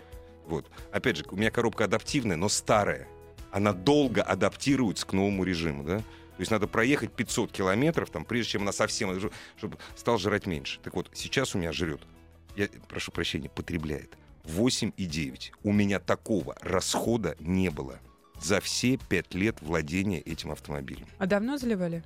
[0.45, 0.69] Вот.
[0.91, 3.07] Опять же, у меня коробка адаптивная, но старая.
[3.51, 5.99] Она долго адаптируется к новому режиму, да?
[5.99, 9.15] То есть надо проехать 500 километров, там, прежде чем она совсем,
[9.57, 10.79] чтобы стал жрать меньше.
[10.81, 12.01] Так вот, сейчас у меня жрет,
[12.55, 15.51] я прошу прощения, потребляет 8,9.
[15.63, 17.99] У меня такого расхода не было
[18.43, 21.05] за все 5 лет владения этим автомобилем.
[21.17, 22.03] А давно заливали?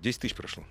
[0.00, 0.64] 10 тысяч прошло.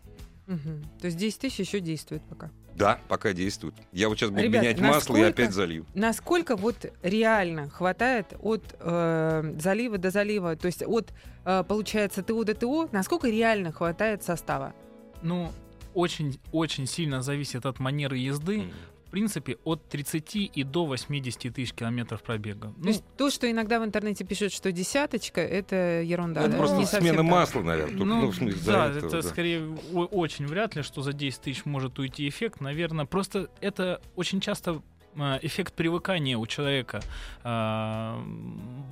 [0.48, 0.84] Мгм.
[1.00, 2.50] То есть 10 тысяч еще действует пока.
[2.76, 3.76] Да, пока действует.
[3.92, 5.86] Я вот сейчас буду Ребят, менять масло и опять залью.
[5.94, 11.14] Насколько вот реально хватает от э, залива до залива, то есть от,
[11.46, 14.74] э, получается, ТО до ТО, насколько реально хватает состава?
[15.22, 15.52] Ну,
[15.94, 18.62] очень-очень сильно зависит от манеры езды.
[18.62, 18.72] М.
[19.10, 22.68] В принципе, от 30 и до 80 тысяч километров пробега.
[22.68, 26.42] То Ну, есть то, что иногда в интернете пишут, что десяточка, это ерунда.
[26.42, 26.58] это да?
[26.60, 27.26] просто Не смена так.
[27.26, 27.98] масла, наверное.
[27.98, 29.28] только, Ну, в смысле, да, этого, это да.
[29.28, 32.62] скорее о- очень вряд ли, что за 10 тысяч может уйти эффект.
[32.62, 34.84] Наверное, просто это очень часто
[35.18, 37.02] а, эффект привыкания у человека
[37.44, 38.24] а,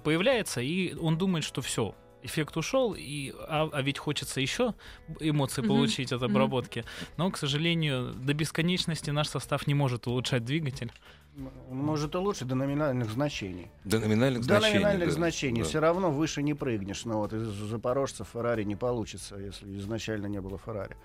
[0.03, 1.93] появляется, и он думает, что все.
[2.23, 4.73] Эффект ушел, и, а, а ведь хочется еще
[5.19, 5.69] эмоций Мгм.
[5.69, 6.83] получить от обработки.
[7.15, 10.91] Но, к сожалению, до бесконечности наш состав не может улучшать двигатель.
[11.69, 13.67] Он может улучшить до номинальных значений.
[13.83, 14.73] До номинальных До значений.
[14.79, 15.61] номинальных да, значений.
[15.61, 15.67] да.
[15.67, 17.05] Все равно выше не прыгнешь.
[17.05, 20.97] Но вот из запорожца Феррари не получится, если изначально не было Феррари.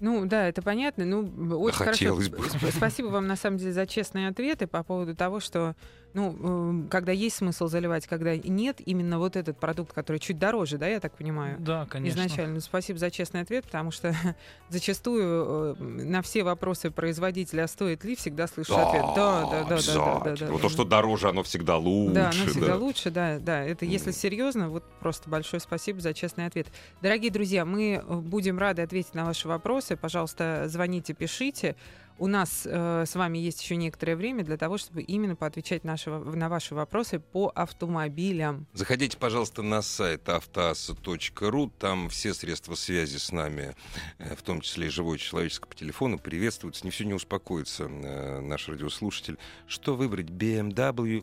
[0.00, 1.04] Ну да, это понятно.
[1.04, 2.58] Ну, очень Хотелось хорошо.
[2.58, 2.66] бы.
[2.66, 5.76] Сп- Спасибо вам на самом деле за честные ответы по поводу того, что,
[6.14, 10.78] ну, э, когда есть смысл заливать, когда нет, именно вот этот продукт, который чуть дороже,
[10.78, 11.58] да, я так понимаю.
[11.60, 12.18] Да, конечно.
[12.18, 12.54] Изначально.
[12.54, 14.14] Ну, Спасибо за честный ответ, потому что
[14.68, 19.04] зачастую э, на все вопросы производителя, а стоит ли, всегда слышу ответ.
[19.14, 20.52] Да, да, да, да, да, да, да.
[20.52, 22.14] Вот то, что дороже, оно всегда лучше.
[22.14, 22.76] Да, оно всегда да.
[22.76, 23.62] лучше, да, да.
[23.62, 26.66] Это если серьезно, вот просто большое спасибо за честный ответ.
[27.00, 29.83] Дорогие друзья, мы э, будем рады ответить на ваши вопросы.
[30.00, 31.76] Пожалуйста, звоните, пишите.
[32.16, 36.10] У нас э, с вами есть еще некоторое время для того, чтобы именно поотвечать наши,
[36.12, 38.66] во- на ваши вопросы по автомобилям.
[38.72, 41.70] Заходите, пожалуйста, на сайт автоаса.ру.
[41.78, 43.74] Там все средства связи с нами,
[44.18, 46.84] э, в том числе и живое человеческое по телефону, приветствуются.
[46.84, 49.36] Не все не успокоится э, наш радиослушатель.
[49.66, 50.26] Что выбрать?
[50.26, 51.20] BMW?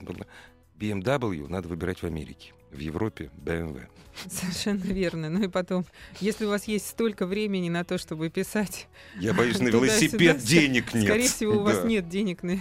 [0.77, 2.53] BMW надо выбирать в Америке.
[2.71, 3.87] В Европе BMW.
[4.29, 5.29] Совершенно верно.
[5.29, 5.85] Ну и потом,
[6.19, 8.87] если у вас есть столько времени на то, чтобы писать,
[9.19, 11.05] Я боюсь, на велосипед денег нет.
[11.05, 11.87] скорее всего, у вас Да.
[11.87, 12.59] нет денег на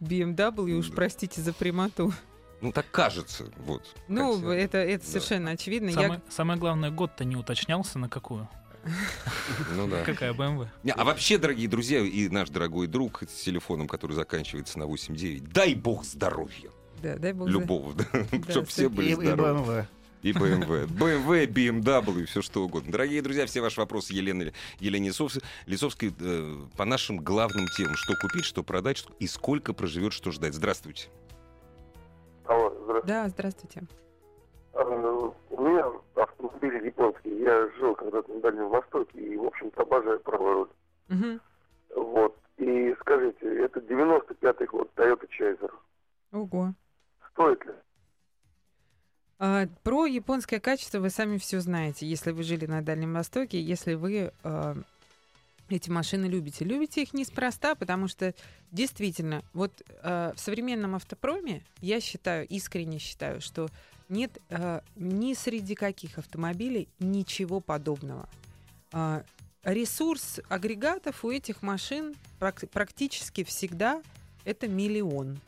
[0.00, 2.12] BMW, уж простите за прямоту.
[2.60, 3.50] Ну, так кажется.
[3.58, 3.94] Вот.
[4.08, 5.10] Ну, Хотя- это, это да.
[5.10, 5.88] совершенно очевидно.
[5.88, 8.48] Я Самое, самое главное, год-то не уточнялся, на какую.
[9.76, 10.02] Ну да.
[10.04, 10.68] Какая BMW?
[10.82, 15.48] Не, А вообще, дорогие друзья, и наш дорогой друг с телефоном, который заканчивается на 8.9,
[15.52, 16.70] дай бог здоровья.
[17.02, 18.04] Да, дай бог Любого, да.
[18.32, 19.60] Да, Чтобы все были И, здоровы.
[19.72, 19.84] BMW.
[20.22, 20.86] И BMW.
[20.86, 22.92] BMW, BMW, все что угодно.
[22.92, 27.94] Дорогие друзья, все ваши вопросы Елены, Елене Лисовс- Лисовской э, по нашим главным темам.
[27.96, 30.52] Что купить, что продать, что- и сколько проживет, что ждать.
[30.54, 31.08] Здравствуйте.
[32.44, 33.06] Алло, здравствуйте.
[33.06, 33.82] Да, здравствуйте.
[34.74, 34.82] А,
[35.50, 35.86] У меня
[36.16, 37.42] автомобиль японский.
[37.42, 40.68] Я жил когда-то на Дальнем Востоке и, в общем-то, обожаю правый руль.
[41.08, 41.40] Мгм.
[41.96, 42.36] Вот.
[42.58, 45.70] И скажите, это 95-й год, Toyota Chaser.
[46.32, 46.74] Ого.
[47.32, 47.72] Стоит ли?
[49.38, 53.94] А, про японское качество вы сами все знаете, если вы жили на Дальнем Востоке, если
[53.94, 54.76] вы а,
[55.70, 56.64] эти машины любите.
[56.64, 58.34] Любите их неспроста, потому что
[58.70, 63.68] действительно, вот а, в современном автопроме я считаю, искренне считаю, что
[64.08, 68.28] нет а, ни среди каких автомобилей ничего подобного.
[68.92, 69.24] А,
[69.62, 74.02] ресурс агрегатов у этих машин прак- практически всегда
[74.44, 75.38] это миллион.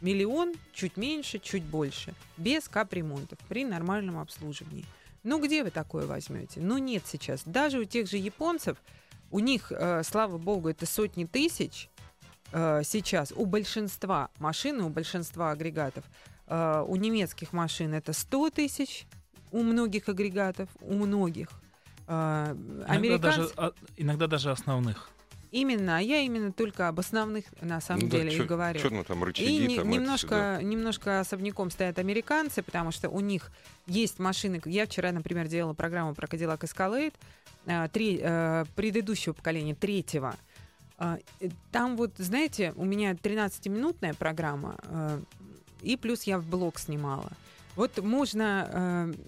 [0.00, 4.84] Миллион, чуть меньше, чуть больше, без капремонтов, при нормальном обслуживании.
[5.22, 6.60] Ну где вы такое возьмете?
[6.60, 7.42] Ну нет сейчас.
[7.44, 8.78] Даже у тех же японцев,
[9.30, 11.88] у них, э, слава богу, это сотни тысяч
[12.52, 13.32] э, сейчас.
[13.32, 16.04] У большинства машин, у большинства агрегатов.
[16.46, 19.06] Э, у немецких машин это 100 тысяч,
[19.52, 21.48] у многих агрегатов, у многих.
[22.08, 25.10] Иногда даже, американцы- а, иногда даже основных.
[25.50, 28.78] Именно, а я именно только об основных на самом деле и говорю.
[28.78, 33.08] Что ну там И рычаги, не- там это немножко, немножко особняком стоят американцы, потому что
[33.08, 33.50] у них
[33.86, 34.60] есть машины.
[34.64, 37.14] Я вчера, например, делала программу про Cadillac Escalade
[37.66, 40.34] э, три- э, предыдущего поколения, третьего.
[40.98, 41.18] Э,
[41.72, 44.76] Там вот, знаете, у меня 13-минутная программа,
[45.82, 47.30] и плюс я в блог снимала.
[47.76, 48.68] Вот можно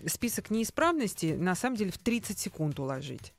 [0.04, 3.32] э, список неисправностей на самом деле в 30 секунд уложить.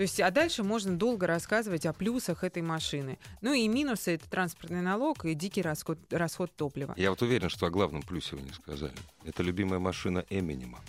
[0.00, 3.18] То есть, а дальше можно долго рассказывать о плюсах этой машины.
[3.42, 6.94] Ну и минусы это транспортный налог и дикий расход, расход топлива.
[6.96, 8.94] Я вот уверен, что о главном плюсе вы не сказали.
[9.26, 10.80] Это любимая машина Эминема.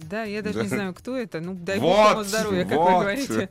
[0.00, 0.62] Да, я даже Да.
[0.64, 1.38] не знаю, кто это.
[1.38, 3.00] Ну, дай бог ему здоровья, как вы вот.
[3.02, 3.48] говорите.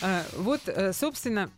[0.00, 1.50] А, Вот, э, собственно,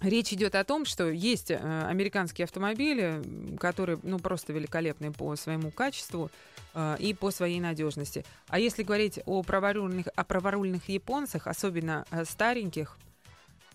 [0.00, 1.56] речь идет о том, что есть э,
[1.88, 3.22] американские автомобили,
[3.58, 6.30] которые, ну, просто великолепны по своему качеству
[6.74, 8.24] э, и по своей надежности.
[8.48, 12.98] А если говорить о праворульных, о праворульных японцах, особенно стареньких,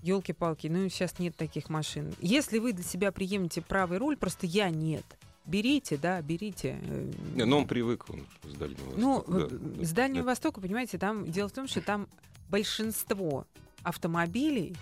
[0.01, 2.13] елки-палки, ну, сейчас нет таких машин.
[2.19, 5.05] Если вы для себя приемете правый руль, просто я нет.
[5.45, 6.79] Берите, да, берите.
[6.81, 10.29] э, Не, ну он привык, он с Дальнего ну, Востока, э, да, с Дальнего да.
[10.29, 12.07] Востока, понимаете, там дело в том, что там
[12.49, 13.47] большинство
[13.83, 14.75] автомобилей,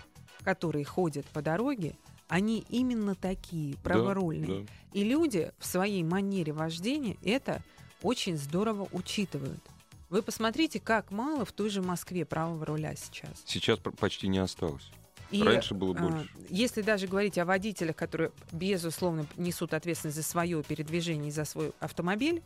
[0.43, 1.95] которые ходят по дороге,
[2.28, 4.63] они именно такие, праворульные.
[4.63, 7.62] Да, И люди в своей манере вождения это
[8.02, 9.62] очень здорово учитывают.
[10.10, 13.43] Вы посмотрите, как мало в той же Москве правого руля сейчас.
[13.45, 14.89] Сейчас почти не осталось.
[15.32, 16.30] И, Раньше было а, больше.
[16.49, 21.71] Если даже говорить о водителях, которые, безусловно, несут ответственность за свое передвижение и за свой
[21.80, 22.41] автомобиль,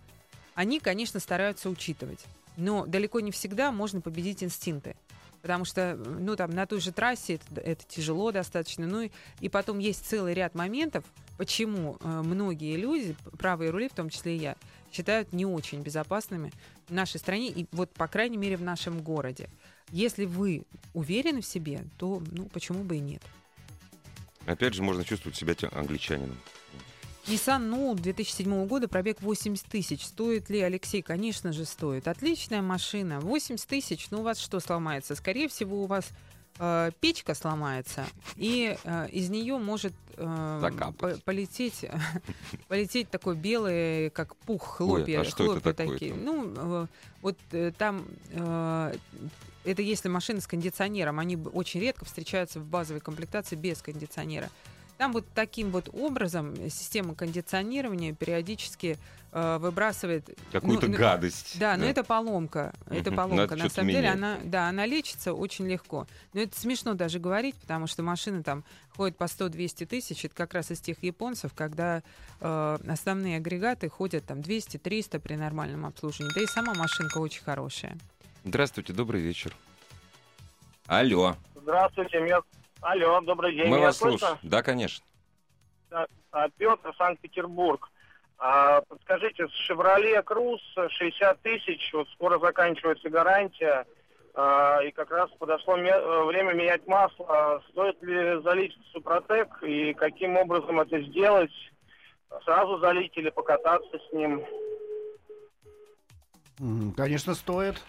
[0.55, 2.19] они, конечно, стараются учитывать.
[2.57, 4.95] Но далеко не всегда можно победить инстинкты.
[5.43, 8.87] Потому что, ну, там, на той же трассе это, это тяжело достаточно.
[8.87, 11.03] Ну, и, и потом есть целый ряд моментов,
[11.37, 14.55] почему э, многие люди, правые рули, в том числе и я,
[14.89, 16.53] считают не очень безопасными
[16.87, 19.49] в нашей стране и вот, по крайней мере, в нашем городе.
[19.89, 23.21] Если вы уверены в себе, то, ну, почему бы и нет.
[24.45, 26.37] Опять же, можно чувствовать себя англичанином.
[27.27, 30.05] Nissan Note 2007 года, пробег 80 тысяч.
[30.05, 31.01] Стоит ли, Алексей?
[31.01, 32.07] Конечно же, стоит.
[32.07, 33.19] Отличная машина.
[33.21, 35.15] 80 тысяч, ну у вас что сломается?
[35.15, 36.09] Скорее всего, у вас
[36.59, 38.05] э, печка сломается,
[38.35, 41.85] и э, из нее может э, по- полететь,
[42.67, 46.13] полететь такой белый, как пух, Ой, хлопья, а что это хлопья такое такие.
[46.13, 46.23] там?
[46.25, 46.87] Ну, э,
[47.21, 48.95] вот э, там э,
[49.63, 54.49] это если машина с кондиционером, они очень редко встречаются в базовой комплектации без кондиционера.
[54.97, 58.97] Там вот таким вот образом система кондиционирования периодически
[59.31, 61.57] э, выбрасывает Какую-то ну, ну, гадость.
[61.59, 62.73] да, но это поломка.
[62.87, 63.17] Это Мгм.
[63.17, 63.55] поломка.
[63.55, 66.07] Надо На самом деле, она, да, она лечится очень легко.
[66.33, 68.63] Но это смешно даже говорить, потому что машины там
[68.95, 70.23] ходят по 100-200 тысяч.
[70.25, 72.03] Это как раз из тех японцев, когда
[72.39, 76.33] э, основные агрегаты ходят там 200-300 при нормальном обслуживании.
[76.35, 77.97] Да и сама машинка очень хорошая.
[78.43, 79.55] Здравствуйте, добрый вечер.
[80.85, 82.39] Алло, Здравствуйте, меня...
[82.83, 83.67] Алло, добрый день.
[83.69, 84.37] мы меня вас слушаем.
[84.43, 85.05] Да, конечно.
[85.91, 87.89] А, Петр, Санкт-Петербург.
[88.37, 93.85] А, подскажите, Chevrolet Cruze 60 тысяч, вот скоро заканчивается гарантия,
[94.33, 97.25] а, и как раз подошло ме- э, время менять масло.
[97.29, 101.51] А Стоит ли залить в Супротек и каким образом это сделать?
[102.43, 104.43] Сразу залить или покататься с ним?
[106.97, 107.81] Конечно, стоит.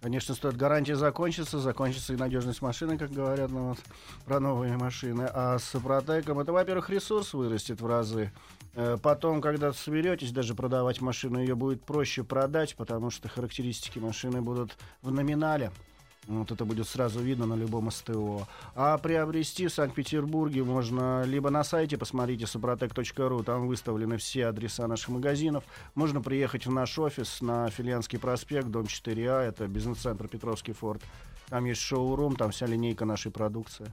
[0.00, 0.56] Конечно, стоит.
[0.56, 3.78] Гарантия закончится, закончится и надежность машины, как говорят ну, вот,
[4.24, 5.28] про новые машины.
[5.32, 8.30] А с Супротеком это, во-первых, ресурс вырастет в разы.
[8.74, 14.40] Э, Потом, когда соберетесь даже продавать машину, ее будет проще продать, потому что характеристики машины
[14.40, 15.72] будут в номинале.
[16.28, 18.46] Вот это будет сразу видно на любом СТО.
[18.74, 25.08] А приобрести в Санкт-Петербурге можно либо на сайте, посмотрите suprotec.ru, там выставлены все адреса наших
[25.08, 25.64] магазинов.
[25.94, 31.02] Можно приехать в наш офис на Филианский проспект, дом 4А, это бизнес-центр Петровский форт.
[31.48, 33.90] Там есть шоурум, там вся линейка нашей продукции.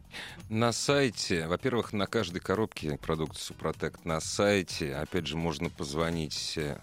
[0.49, 6.79] На сайте, во-первых, на каждой коробке продукции Супротек на сайте, опять же, можно позвонить э,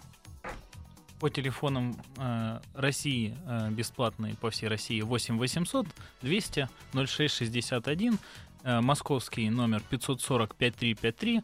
[1.23, 5.87] По телефонам э, России э, бесплатные по всей России 8 800
[6.21, 8.19] 200 06 61,
[8.65, 11.41] э, московский номер 540 5353,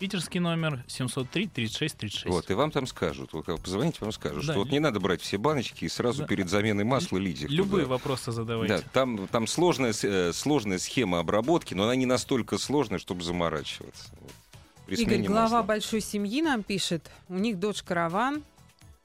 [0.00, 2.26] питерский номер 703 36 36.
[2.26, 4.52] Вот, и вам там скажут, вот, когда позвоните, вам скажут, Да.
[4.52, 6.26] что вот не надо брать все баночки и сразу Да.
[6.26, 7.94] перед заменой масла лить их Любые туда.
[7.94, 8.78] вопросы задавайте.
[8.78, 14.08] Да, там, там сложная, э, сложная схема обработки, но она не настолько сложная, чтобы заморачиваться.
[14.20, 14.98] Вот.
[14.98, 15.62] Игорь, глава масла.
[15.62, 18.42] большой семьи нам пишет, у них дочь караван,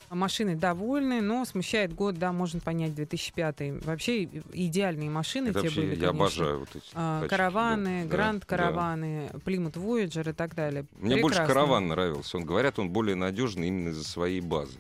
[0.09, 3.83] машины довольны, но смущает год, да, можно понять, 2005.
[3.85, 6.09] Вообще идеальные машины Это те вообще, были, я конечно.
[6.25, 10.83] обожаю вот эти А, тачки, караваны, да, Гранд да, караваны, Плимут Voyager и так далее.
[10.83, 10.87] да.
[11.05, 11.53] Мне больше Прекрасно.
[11.53, 12.37] караван нравился.
[12.37, 14.77] Он, говорят, он более надежный именно из-за своей базы.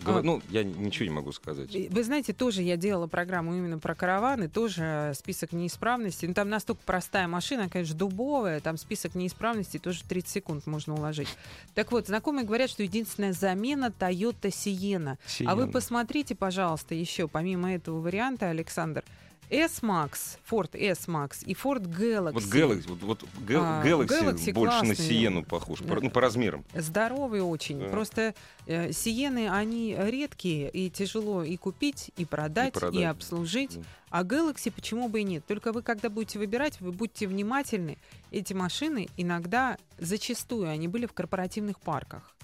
[0.00, 1.74] Говор- А- Ну, я ничего не могу сказать.
[1.90, 6.28] Вы знаете, тоже я делала программу именно про караваны, тоже список неисправностей.
[6.28, 11.28] Ну, там настолько простая машина, конечно, дубовая, там список неисправностей тоже 30 секунд можно уложить.
[11.74, 15.18] Так вот, знакомые говорят, что единственная замена Toyota Sienna.
[15.46, 15.72] А вы Sienna.
[15.72, 19.02] посмотрите, пожалуйста, еще помимо этого варианта, Александр,
[19.50, 22.32] S-Max, Ford S-Max и Ford Galaxy.
[22.32, 24.96] Вот Galaxy, вот, вот Gal- А, Galaxy, Galaxy больше на классный.
[24.96, 25.94] Сиену похож, Да.
[25.94, 26.64] по, ну, по размерам.
[26.74, 27.80] Здоровый очень.
[27.80, 27.88] Да.
[27.88, 28.34] Просто
[28.66, 33.10] э, Сиены, они редкие, и тяжело и купить, и продать, и, продать, да.
[33.10, 33.76] обслужить.
[33.76, 33.82] Да.
[34.10, 35.44] А Galaxy почему бы и нет?
[35.46, 37.98] Только вы, когда будете выбирать, вы будьте внимательны.
[38.30, 42.34] Эти машины иногда, зачастую, они были в корпоративных парках.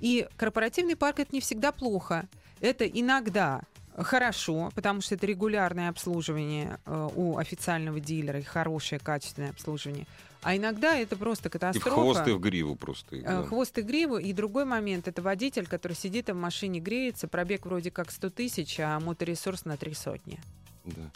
[0.00, 2.28] И корпоративный парк это не всегда плохо.
[2.60, 3.62] Это иногда
[4.02, 10.06] хорошо, потому что это регулярное обслуживание э, у официального дилера и хорошее качественное обслуживание.
[10.42, 11.90] А иногда это просто И в катастрофа.
[11.90, 13.16] хвост, и в гриву просто.
[13.16, 13.42] и, Э, да.
[13.44, 14.18] Хвост и гриву.
[14.18, 18.78] И другой момент, это водитель, который сидит в машине, греется, пробег вроде как 100 тысяч,
[18.80, 20.38] а моторесурс на три сотни.
[20.84, 21.10] Да.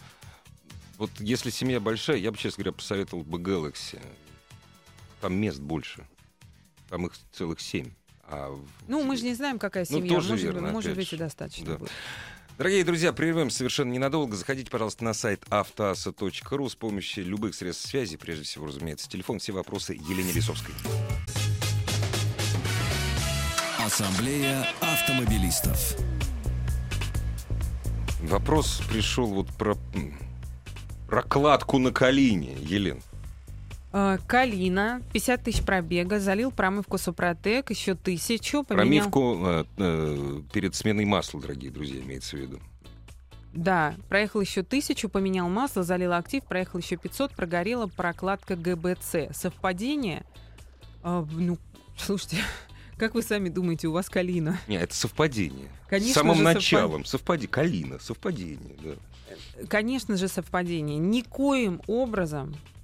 [0.97, 4.01] Вот если семья большая, я бы, честно говоря, посоветовал бы Galaxy.
[5.21, 6.07] Там мест больше.
[6.89, 7.91] Там их целых семь.
[8.25, 8.57] А
[8.89, 10.15] Ну, мы же не знаем, какая Ну, семья.
[10.15, 11.79] тоже может верно, может быть, и достаточно Да.
[11.79, 11.91] будет.
[12.59, 14.35] Дорогие друзья, прерываем совершенно ненадолго.
[14.35, 19.39] Заходите, пожалуйста, на сайт автоаса.ру с помощью любых средств связи, прежде всего, разумеется, телефон.
[19.39, 20.75] Все вопросы Елене Лисовской.
[23.79, 25.97] Ассамблея автомобилистов.
[28.23, 29.77] Вопрос пришел вот про
[31.07, 33.01] прокладку на Калине, Елен.
[33.93, 39.11] Э, Калина, 50 тысяч пробега, залил промывку Супротек, еще тысячу, поменял...
[39.11, 42.61] Промивку э, э, перед сменой масла, дорогие друзья, имеется в виду.
[43.55, 49.35] Да, проехал еще тысячу, поменял масло, залил актив, проехал еще 500, прогорела прокладка ГБЦ.
[49.35, 50.25] Совпадение?
[51.03, 51.57] А, ну,
[51.97, 52.37] слушайте,
[52.99, 54.61] как вы сами думаете, у вас Калина?
[54.69, 55.71] Не, это совпадение.
[55.89, 57.05] Конечно С самым же, совпад- началом.
[57.07, 57.49] Совпадение.
[57.49, 59.67] Калина, совпадение, да.
[59.67, 60.99] Конечно же, совпадение.
[60.99, 62.78] Никоим образом э,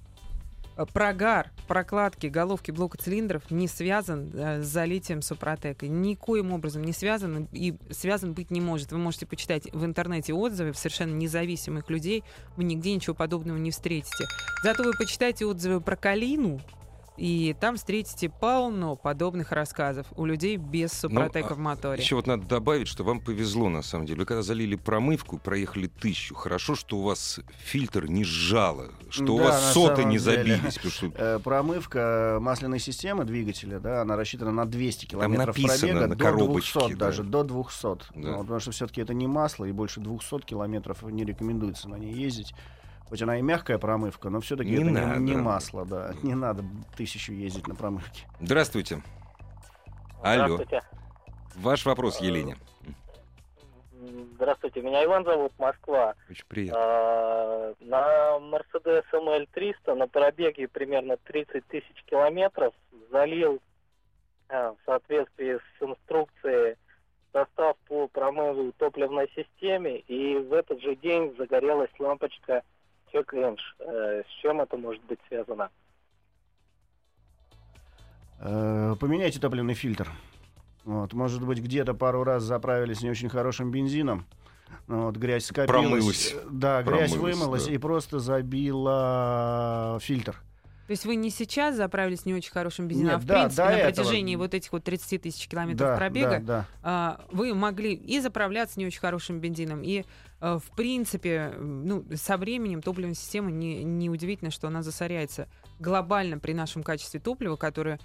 [0.93, 5.87] прогар прокладки головки блока цилиндров не связан э, с залитием супротека.
[5.87, 8.91] Никоим образом не связан и связан быть не может.
[8.91, 12.23] Вы можете почитать в интернете отзывы совершенно независимых людей.
[12.57, 14.25] Вы нигде ничего подобного не встретите.
[14.63, 16.59] Зато вы почитайте отзывы про калину,
[17.17, 22.01] и там встретите полно подобных рассказов у людей без супротека Ну, в моторе.
[22.01, 24.19] Еще вот надо добавить, что вам повезло, на самом деле.
[24.19, 26.35] Вы когда залили промывку, проехали тысячу.
[26.35, 30.57] Хорошо, что у вас фильтр не сжало, что у Да, вас на соты не деле.
[30.59, 30.75] забились.
[30.75, 35.99] Потому что Э, Промывка масляной системы двигателя, да, она рассчитана на 200 километров написано пробега,
[36.01, 37.05] на до коробочке, 200 да.
[37.05, 37.81] даже, до 200.
[37.83, 37.97] Да.
[38.15, 42.13] Ну, потому что все-таки это не масло, и больше 200 километров не рекомендуется на ней
[42.13, 42.53] ездить.
[43.09, 45.19] Хоть она и мягкая промывка, но все-таки Не это надо.
[45.19, 46.13] не, не масло, да.
[46.23, 46.63] Не надо
[46.97, 48.25] тысячу ездить на промывке.
[48.39, 49.01] Здравствуйте.
[50.23, 50.55] Алло.
[50.57, 50.81] Здравствуйте.
[51.55, 52.57] Ваш вопрос, Елене.
[54.35, 56.13] Здравствуйте, меня Иван зовут, Москва.
[56.29, 56.79] Очень приятно.
[56.81, 62.73] А, На Mercedes ML 300 на пробеге примерно 30 тысяч километров
[63.11, 63.61] залил
[64.49, 66.75] а, в соответствии с инструкцией
[67.31, 72.63] состав по промыву топливной системе, и в этот же день загорелась лампочка
[73.15, 73.57] Check Engine.
[73.79, 75.69] Э, С чем это может быть связано?
[78.39, 80.09] Э, Поменяйте топливный фильтр.
[80.83, 84.25] Вот, может быть, где-то пару раз заправились не очень хорошим бензином.
[84.87, 85.67] Ну, Вот, грязь скопилась.
[85.69, 86.35] Промылась.
[86.51, 87.71] Да, грязь Промылась, вымылась да.
[87.73, 90.41] и просто забила фильтр.
[90.87, 93.63] То есть вы не сейчас заправились не очень хорошим бензином, Нет, а в да, принципе
[93.63, 94.03] на этого.
[94.03, 96.67] протяжении вот этих вот 30 тысяч километров Да, пробега да, да.
[96.83, 100.03] а, вы могли и заправляться не очень хорошим бензином, и
[100.41, 105.47] а, в принципе, ну, со временем топливная система не, не удивительно, что она засоряется
[105.79, 107.99] глобально при нашем качестве топлива, которое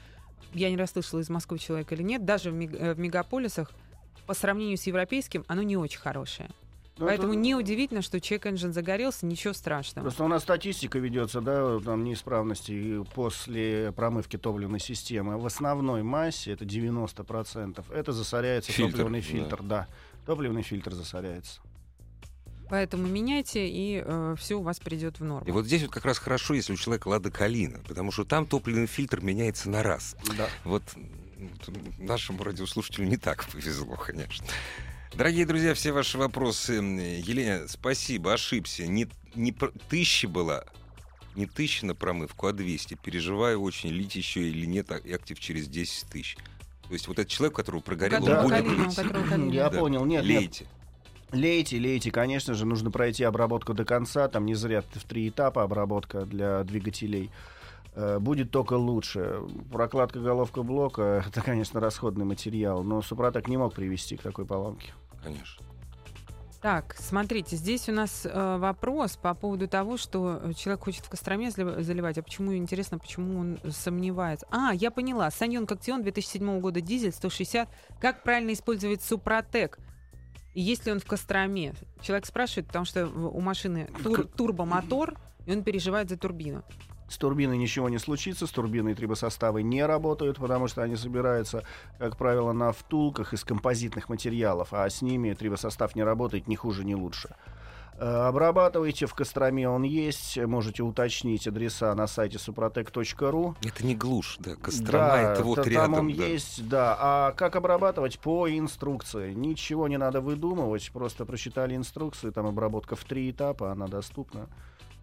[0.55, 3.71] я не расслышала из Москвы человека или нет, даже в, мег- э, в мегаполисах
[4.27, 6.49] по сравнению с европейским оно не очень хорошее.
[7.01, 10.05] Ну, Поэтому это- неудивительно, что чек-энджин загорелся, ничего страшного.
[10.05, 15.39] Просто у нас статистика ведется, да, там неисправности после промывки топливной системы.
[15.39, 19.27] В основной массе, это 90%, это засоряется Фильтр, топливный да.
[19.27, 19.89] фильтр, да.
[20.27, 21.61] Топливный фильтр засоряется.
[22.69, 24.05] Поэтому меняйте, и
[24.37, 25.49] все у вас придет в норму.
[25.49, 28.47] И вот здесь вот как раз хорошо, если у человека лада калина, потому что там
[28.47, 30.15] топливный фильтр меняется на раз.
[30.37, 30.49] Да.
[30.65, 30.83] Вот
[31.99, 34.47] нашему радиослушателю не так повезло, конечно.
[35.15, 36.75] Дорогие друзья, все ваши вопросы.
[36.75, 38.87] Елена, спасибо, ошибся.
[38.87, 39.53] Не, не
[39.89, 40.65] тысяча была,
[41.35, 42.95] не тысяча на промывку, а 200.
[42.95, 46.37] Переживаю очень, лить еще или нет, а- актив через 10 тысяч.
[46.87, 49.55] То есть вот этот человек, которого прогорел, он будет калина, у лить.
[49.55, 49.79] Я Да.
[49.79, 50.41] понял, нет, нет.
[50.41, 50.67] Лейте.
[51.33, 55.63] Лейте, лейте, конечно же, нужно пройти обработку до конца, там не зря в три этапа
[55.63, 57.31] обработка для двигателей.
[57.95, 59.41] Э, Будет только лучше.
[59.71, 64.93] Прокладка головка блока это, конечно, расходный материал, но Супротек не мог привести к такой поломке.
[65.23, 65.65] Конечно.
[66.61, 71.09] Так, смотрите, здесь у нас э, вопрос по поводу того, что э, человек хочет в
[71.09, 72.19] Костроме зали- заливать.
[72.19, 74.47] А почему, интересно, почему он сомневается?
[74.51, 75.31] А, я поняла.
[75.31, 77.67] Саньон Коктион 2007 года дизель 160.
[77.99, 79.79] Как правильно использовать Супротек?
[80.53, 81.73] И есть ли он в Костроме?
[82.03, 86.63] Человек спрашивает, потому что у машины тур- турбомотор, и он переживает за турбину.
[87.11, 91.65] С турбиной ничего не случится, с турбиной трибосоставы не работают, потому что они собираются,
[91.99, 96.85] как правило, на втулках из композитных материалов, а с ними трибосостав не работает ни хуже,
[96.85, 97.35] ни лучше.
[97.99, 103.57] Э, Обрабатывайте, в Костроме он есть, можете уточнить адреса на сайте suprotec.ru.
[103.67, 104.55] Это не глушь, да.
[104.55, 105.95] Кострома Да, это вот та- рядом.
[105.95, 106.25] Там он да.
[106.25, 106.97] есть, да.
[107.01, 108.21] А как обрабатывать?
[108.21, 109.35] По инструкции.
[109.35, 110.89] Ничего не надо выдумывать.
[110.93, 112.33] Просто прочитали инструкцию.
[112.33, 114.47] Там обработка в три этапа, она доступна.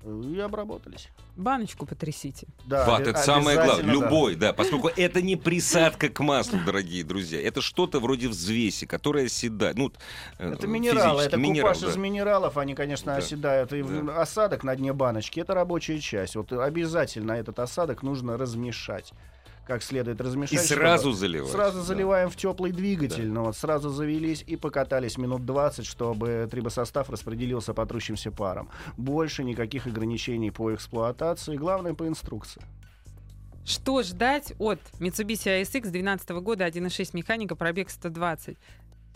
[0.07, 1.09] И обработались.
[1.35, 2.47] Баночку потрясите.
[2.65, 3.73] Да, обе- это самое главное.
[3.75, 4.05] обязательно, да.
[4.05, 4.53] Любой, да.
[4.53, 7.41] Поскольку это не присадка к маслу, дорогие друзья.
[7.41, 9.77] Это что-то вроде взвеси, которая оседает.
[9.77, 9.91] Ну,
[10.39, 11.89] э, Это минералы, это минерал, купаж да.
[11.89, 13.17] из минералов, они, конечно, Да.
[13.17, 13.73] оседают.
[13.73, 14.21] И Да.
[14.21, 16.35] осадок на дне баночки это рабочая часть.
[16.35, 19.11] Вот обязательно этот осадок нужно размешать.
[19.67, 20.65] Как следует И размешать.
[20.65, 21.51] сразу чтобы- заливать.
[21.51, 21.83] Сразу да.
[21.83, 23.25] заливаем в теплый двигатель.
[23.27, 23.33] Да.
[23.33, 28.69] Ну вот сразу завелись и покатались минут 20, чтобы трибосостав распределился по трущимся парам.
[28.95, 31.57] Больше никаких ограничений по эксплуатации.
[31.57, 32.61] Главное по инструкции.
[33.65, 38.57] Что ждать от Mitsubishi ASX 2012 года 1.6 механика, пробег 120?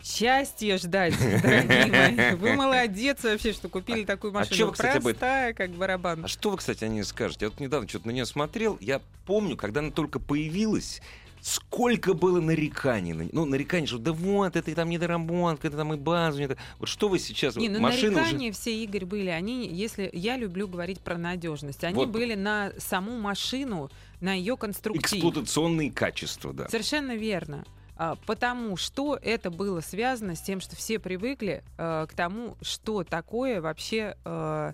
[0.02, 2.34] Счастье ждать, дорогие мои.
[2.36, 4.56] Вы молодец вообще, что купили такую А машину.
[4.56, 6.24] чё вы, кстати, об Простая, как барабан.
[6.24, 7.44] А что вы, кстати, о ней скажете?
[7.46, 8.76] Я вот недавно что-то на нее смотрел.
[8.80, 11.00] Я помню, когда она только появилась,
[11.40, 13.12] сколько было нареканий.
[13.12, 16.38] на- Ну, нареканий, что да вот, это и там недоработка, это там и базу.
[16.38, 16.56] не это».
[16.80, 17.54] Вот что вы сейчас...
[17.54, 19.28] Не, ну машина уже- нарекания все, Игорь, были.
[19.28, 22.08] Они, если я люблю говорить про надежность, они Вот.
[22.08, 23.88] были на саму машину,
[24.20, 25.04] на ее конструктив.
[25.12, 26.68] Эксплуатационные качества, да.
[26.68, 27.64] Совершенно верно.
[28.02, 33.04] А, Потому что это было связано с тем, что все привыкли э, к тому, что
[33.04, 34.72] такое вообще, э,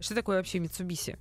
[0.00, 1.18] что такое вообще Mitsubishi.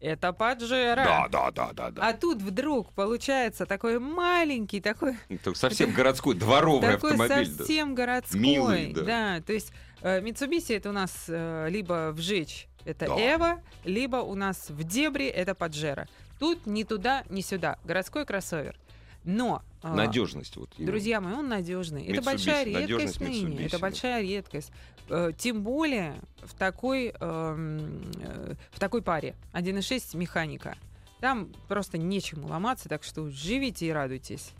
[0.00, 1.02] это Паджеро.
[1.04, 2.08] Да, да, да, да, да.
[2.08, 7.48] А тут вдруг получается такой маленький, такой, Это совсем городской, дворовый такой автомобиль.
[7.48, 7.56] да.
[7.56, 8.38] совсем городской.
[8.38, 9.40] Милый, да.
[9.40, 13.34] то есть э, Mitsubishi это у нас либо вжечь, это Да.
[13.34, 16.06] Эва, либо у нас в дебри это Паджеро.
[16.38, 17.78] Тут ни туда, ни сюда.
[17.82, 18.76] Городской кроссовер.
[19.24, 20.56] Но э, Надежность.
[20.56, 20.92] Вот, именно.
[20.92, 22.06] Друзья мои, он надежный.
[22.06, 23.56] Это большая редкость ныне.
[23.56, 23.78] Mitsubishi, Это да.
[23.78, 24.72] большая редкость.
[25.08, 29.34] Э, Тем более в такой, эм, э, в такой паре.
[29.52, 30.76] 1.6 механика.
[31.20, 34.52] Там просто нечему ломаться, так что живите и радуйтесь.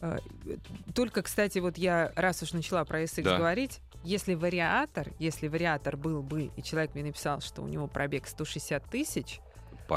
[0.00, 0.18] Э,
[0.94, 3.38] Только, кстати, вот я, раз уж начала про SX Да.
[3.38, 8.26] говорить, если вариатор, если вариатор был бы, и человек мне написал, что у него пробег
[8.26, 9.38] 160 тысяч,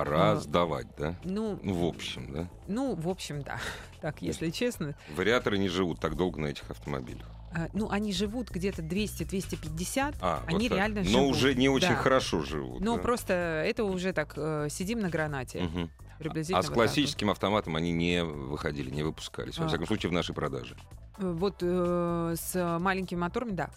[0.03, 0.35] Пора А.
[0.35, 1.15] сдавать, да?
[1.23, 2.49] ну, Ну, в общем, да.
[2.67, 3.59] ну, в общем, да.
[4.01, 7.27] Так, если честно, Вариаторы не живут так долго на этих автомобилях.
[7.53, 10.77] А, Ну, они живут где-то 200-250, А, вот они так.
[10.77, 11.35] реально Но живут.
[11.37, 11.95] уже не очень Да.
[11.95, 12.81] хорошо живут.
[12.81, 13.01] Но да.
[13.01, 13.33] просто
[13.65, 15.69] это уже так, э, сидим на гранате.
[16.19, 16.83] Приблизительно А с вот так вот.
[16.87, 19.57] классическим автоматом они не выходили, не выпускались.
[19.57, 19.67] Во А.
[19.67, 20.77] всяком случае, в нашей продаже.
[21.17, 23.69] Э, Вот э, с маленькими моторами, да.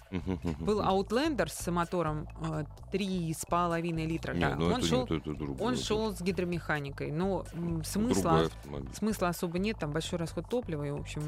[0.60, 0.80] Был.
[0.80, 4.32] Outlander с мотором э, 3,5 литра.
[4.34, 4.56] Не, да.
[4.56, 5.66] ну он это, шел, нет, это другое.
[5.68, 7.10] он это шел с гидромеханикой.
[7.12, 8.50] Но м, смысла,
[8.96, 10.84] смысла особо нет, там большой расход топлива.
[10.84, 11.22] И, в общем,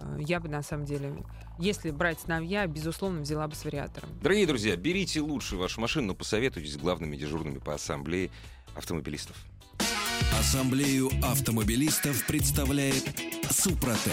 [0.00, 1.24] э, я бы на самом деле,
[1.58, 4.08] если брать сновья, безусловно, взяла бы с вариатором.
[4.20, 8.30] Дорогие друзья, берите лучше вашу машину, но посоветуйтесь с главными дежурными по ассамблее
[8.76, 9.36] автомобилистов.
[10.38, 13.04] Ассамблею автомобилистов представляет
[13.50, 14.12] Супротек.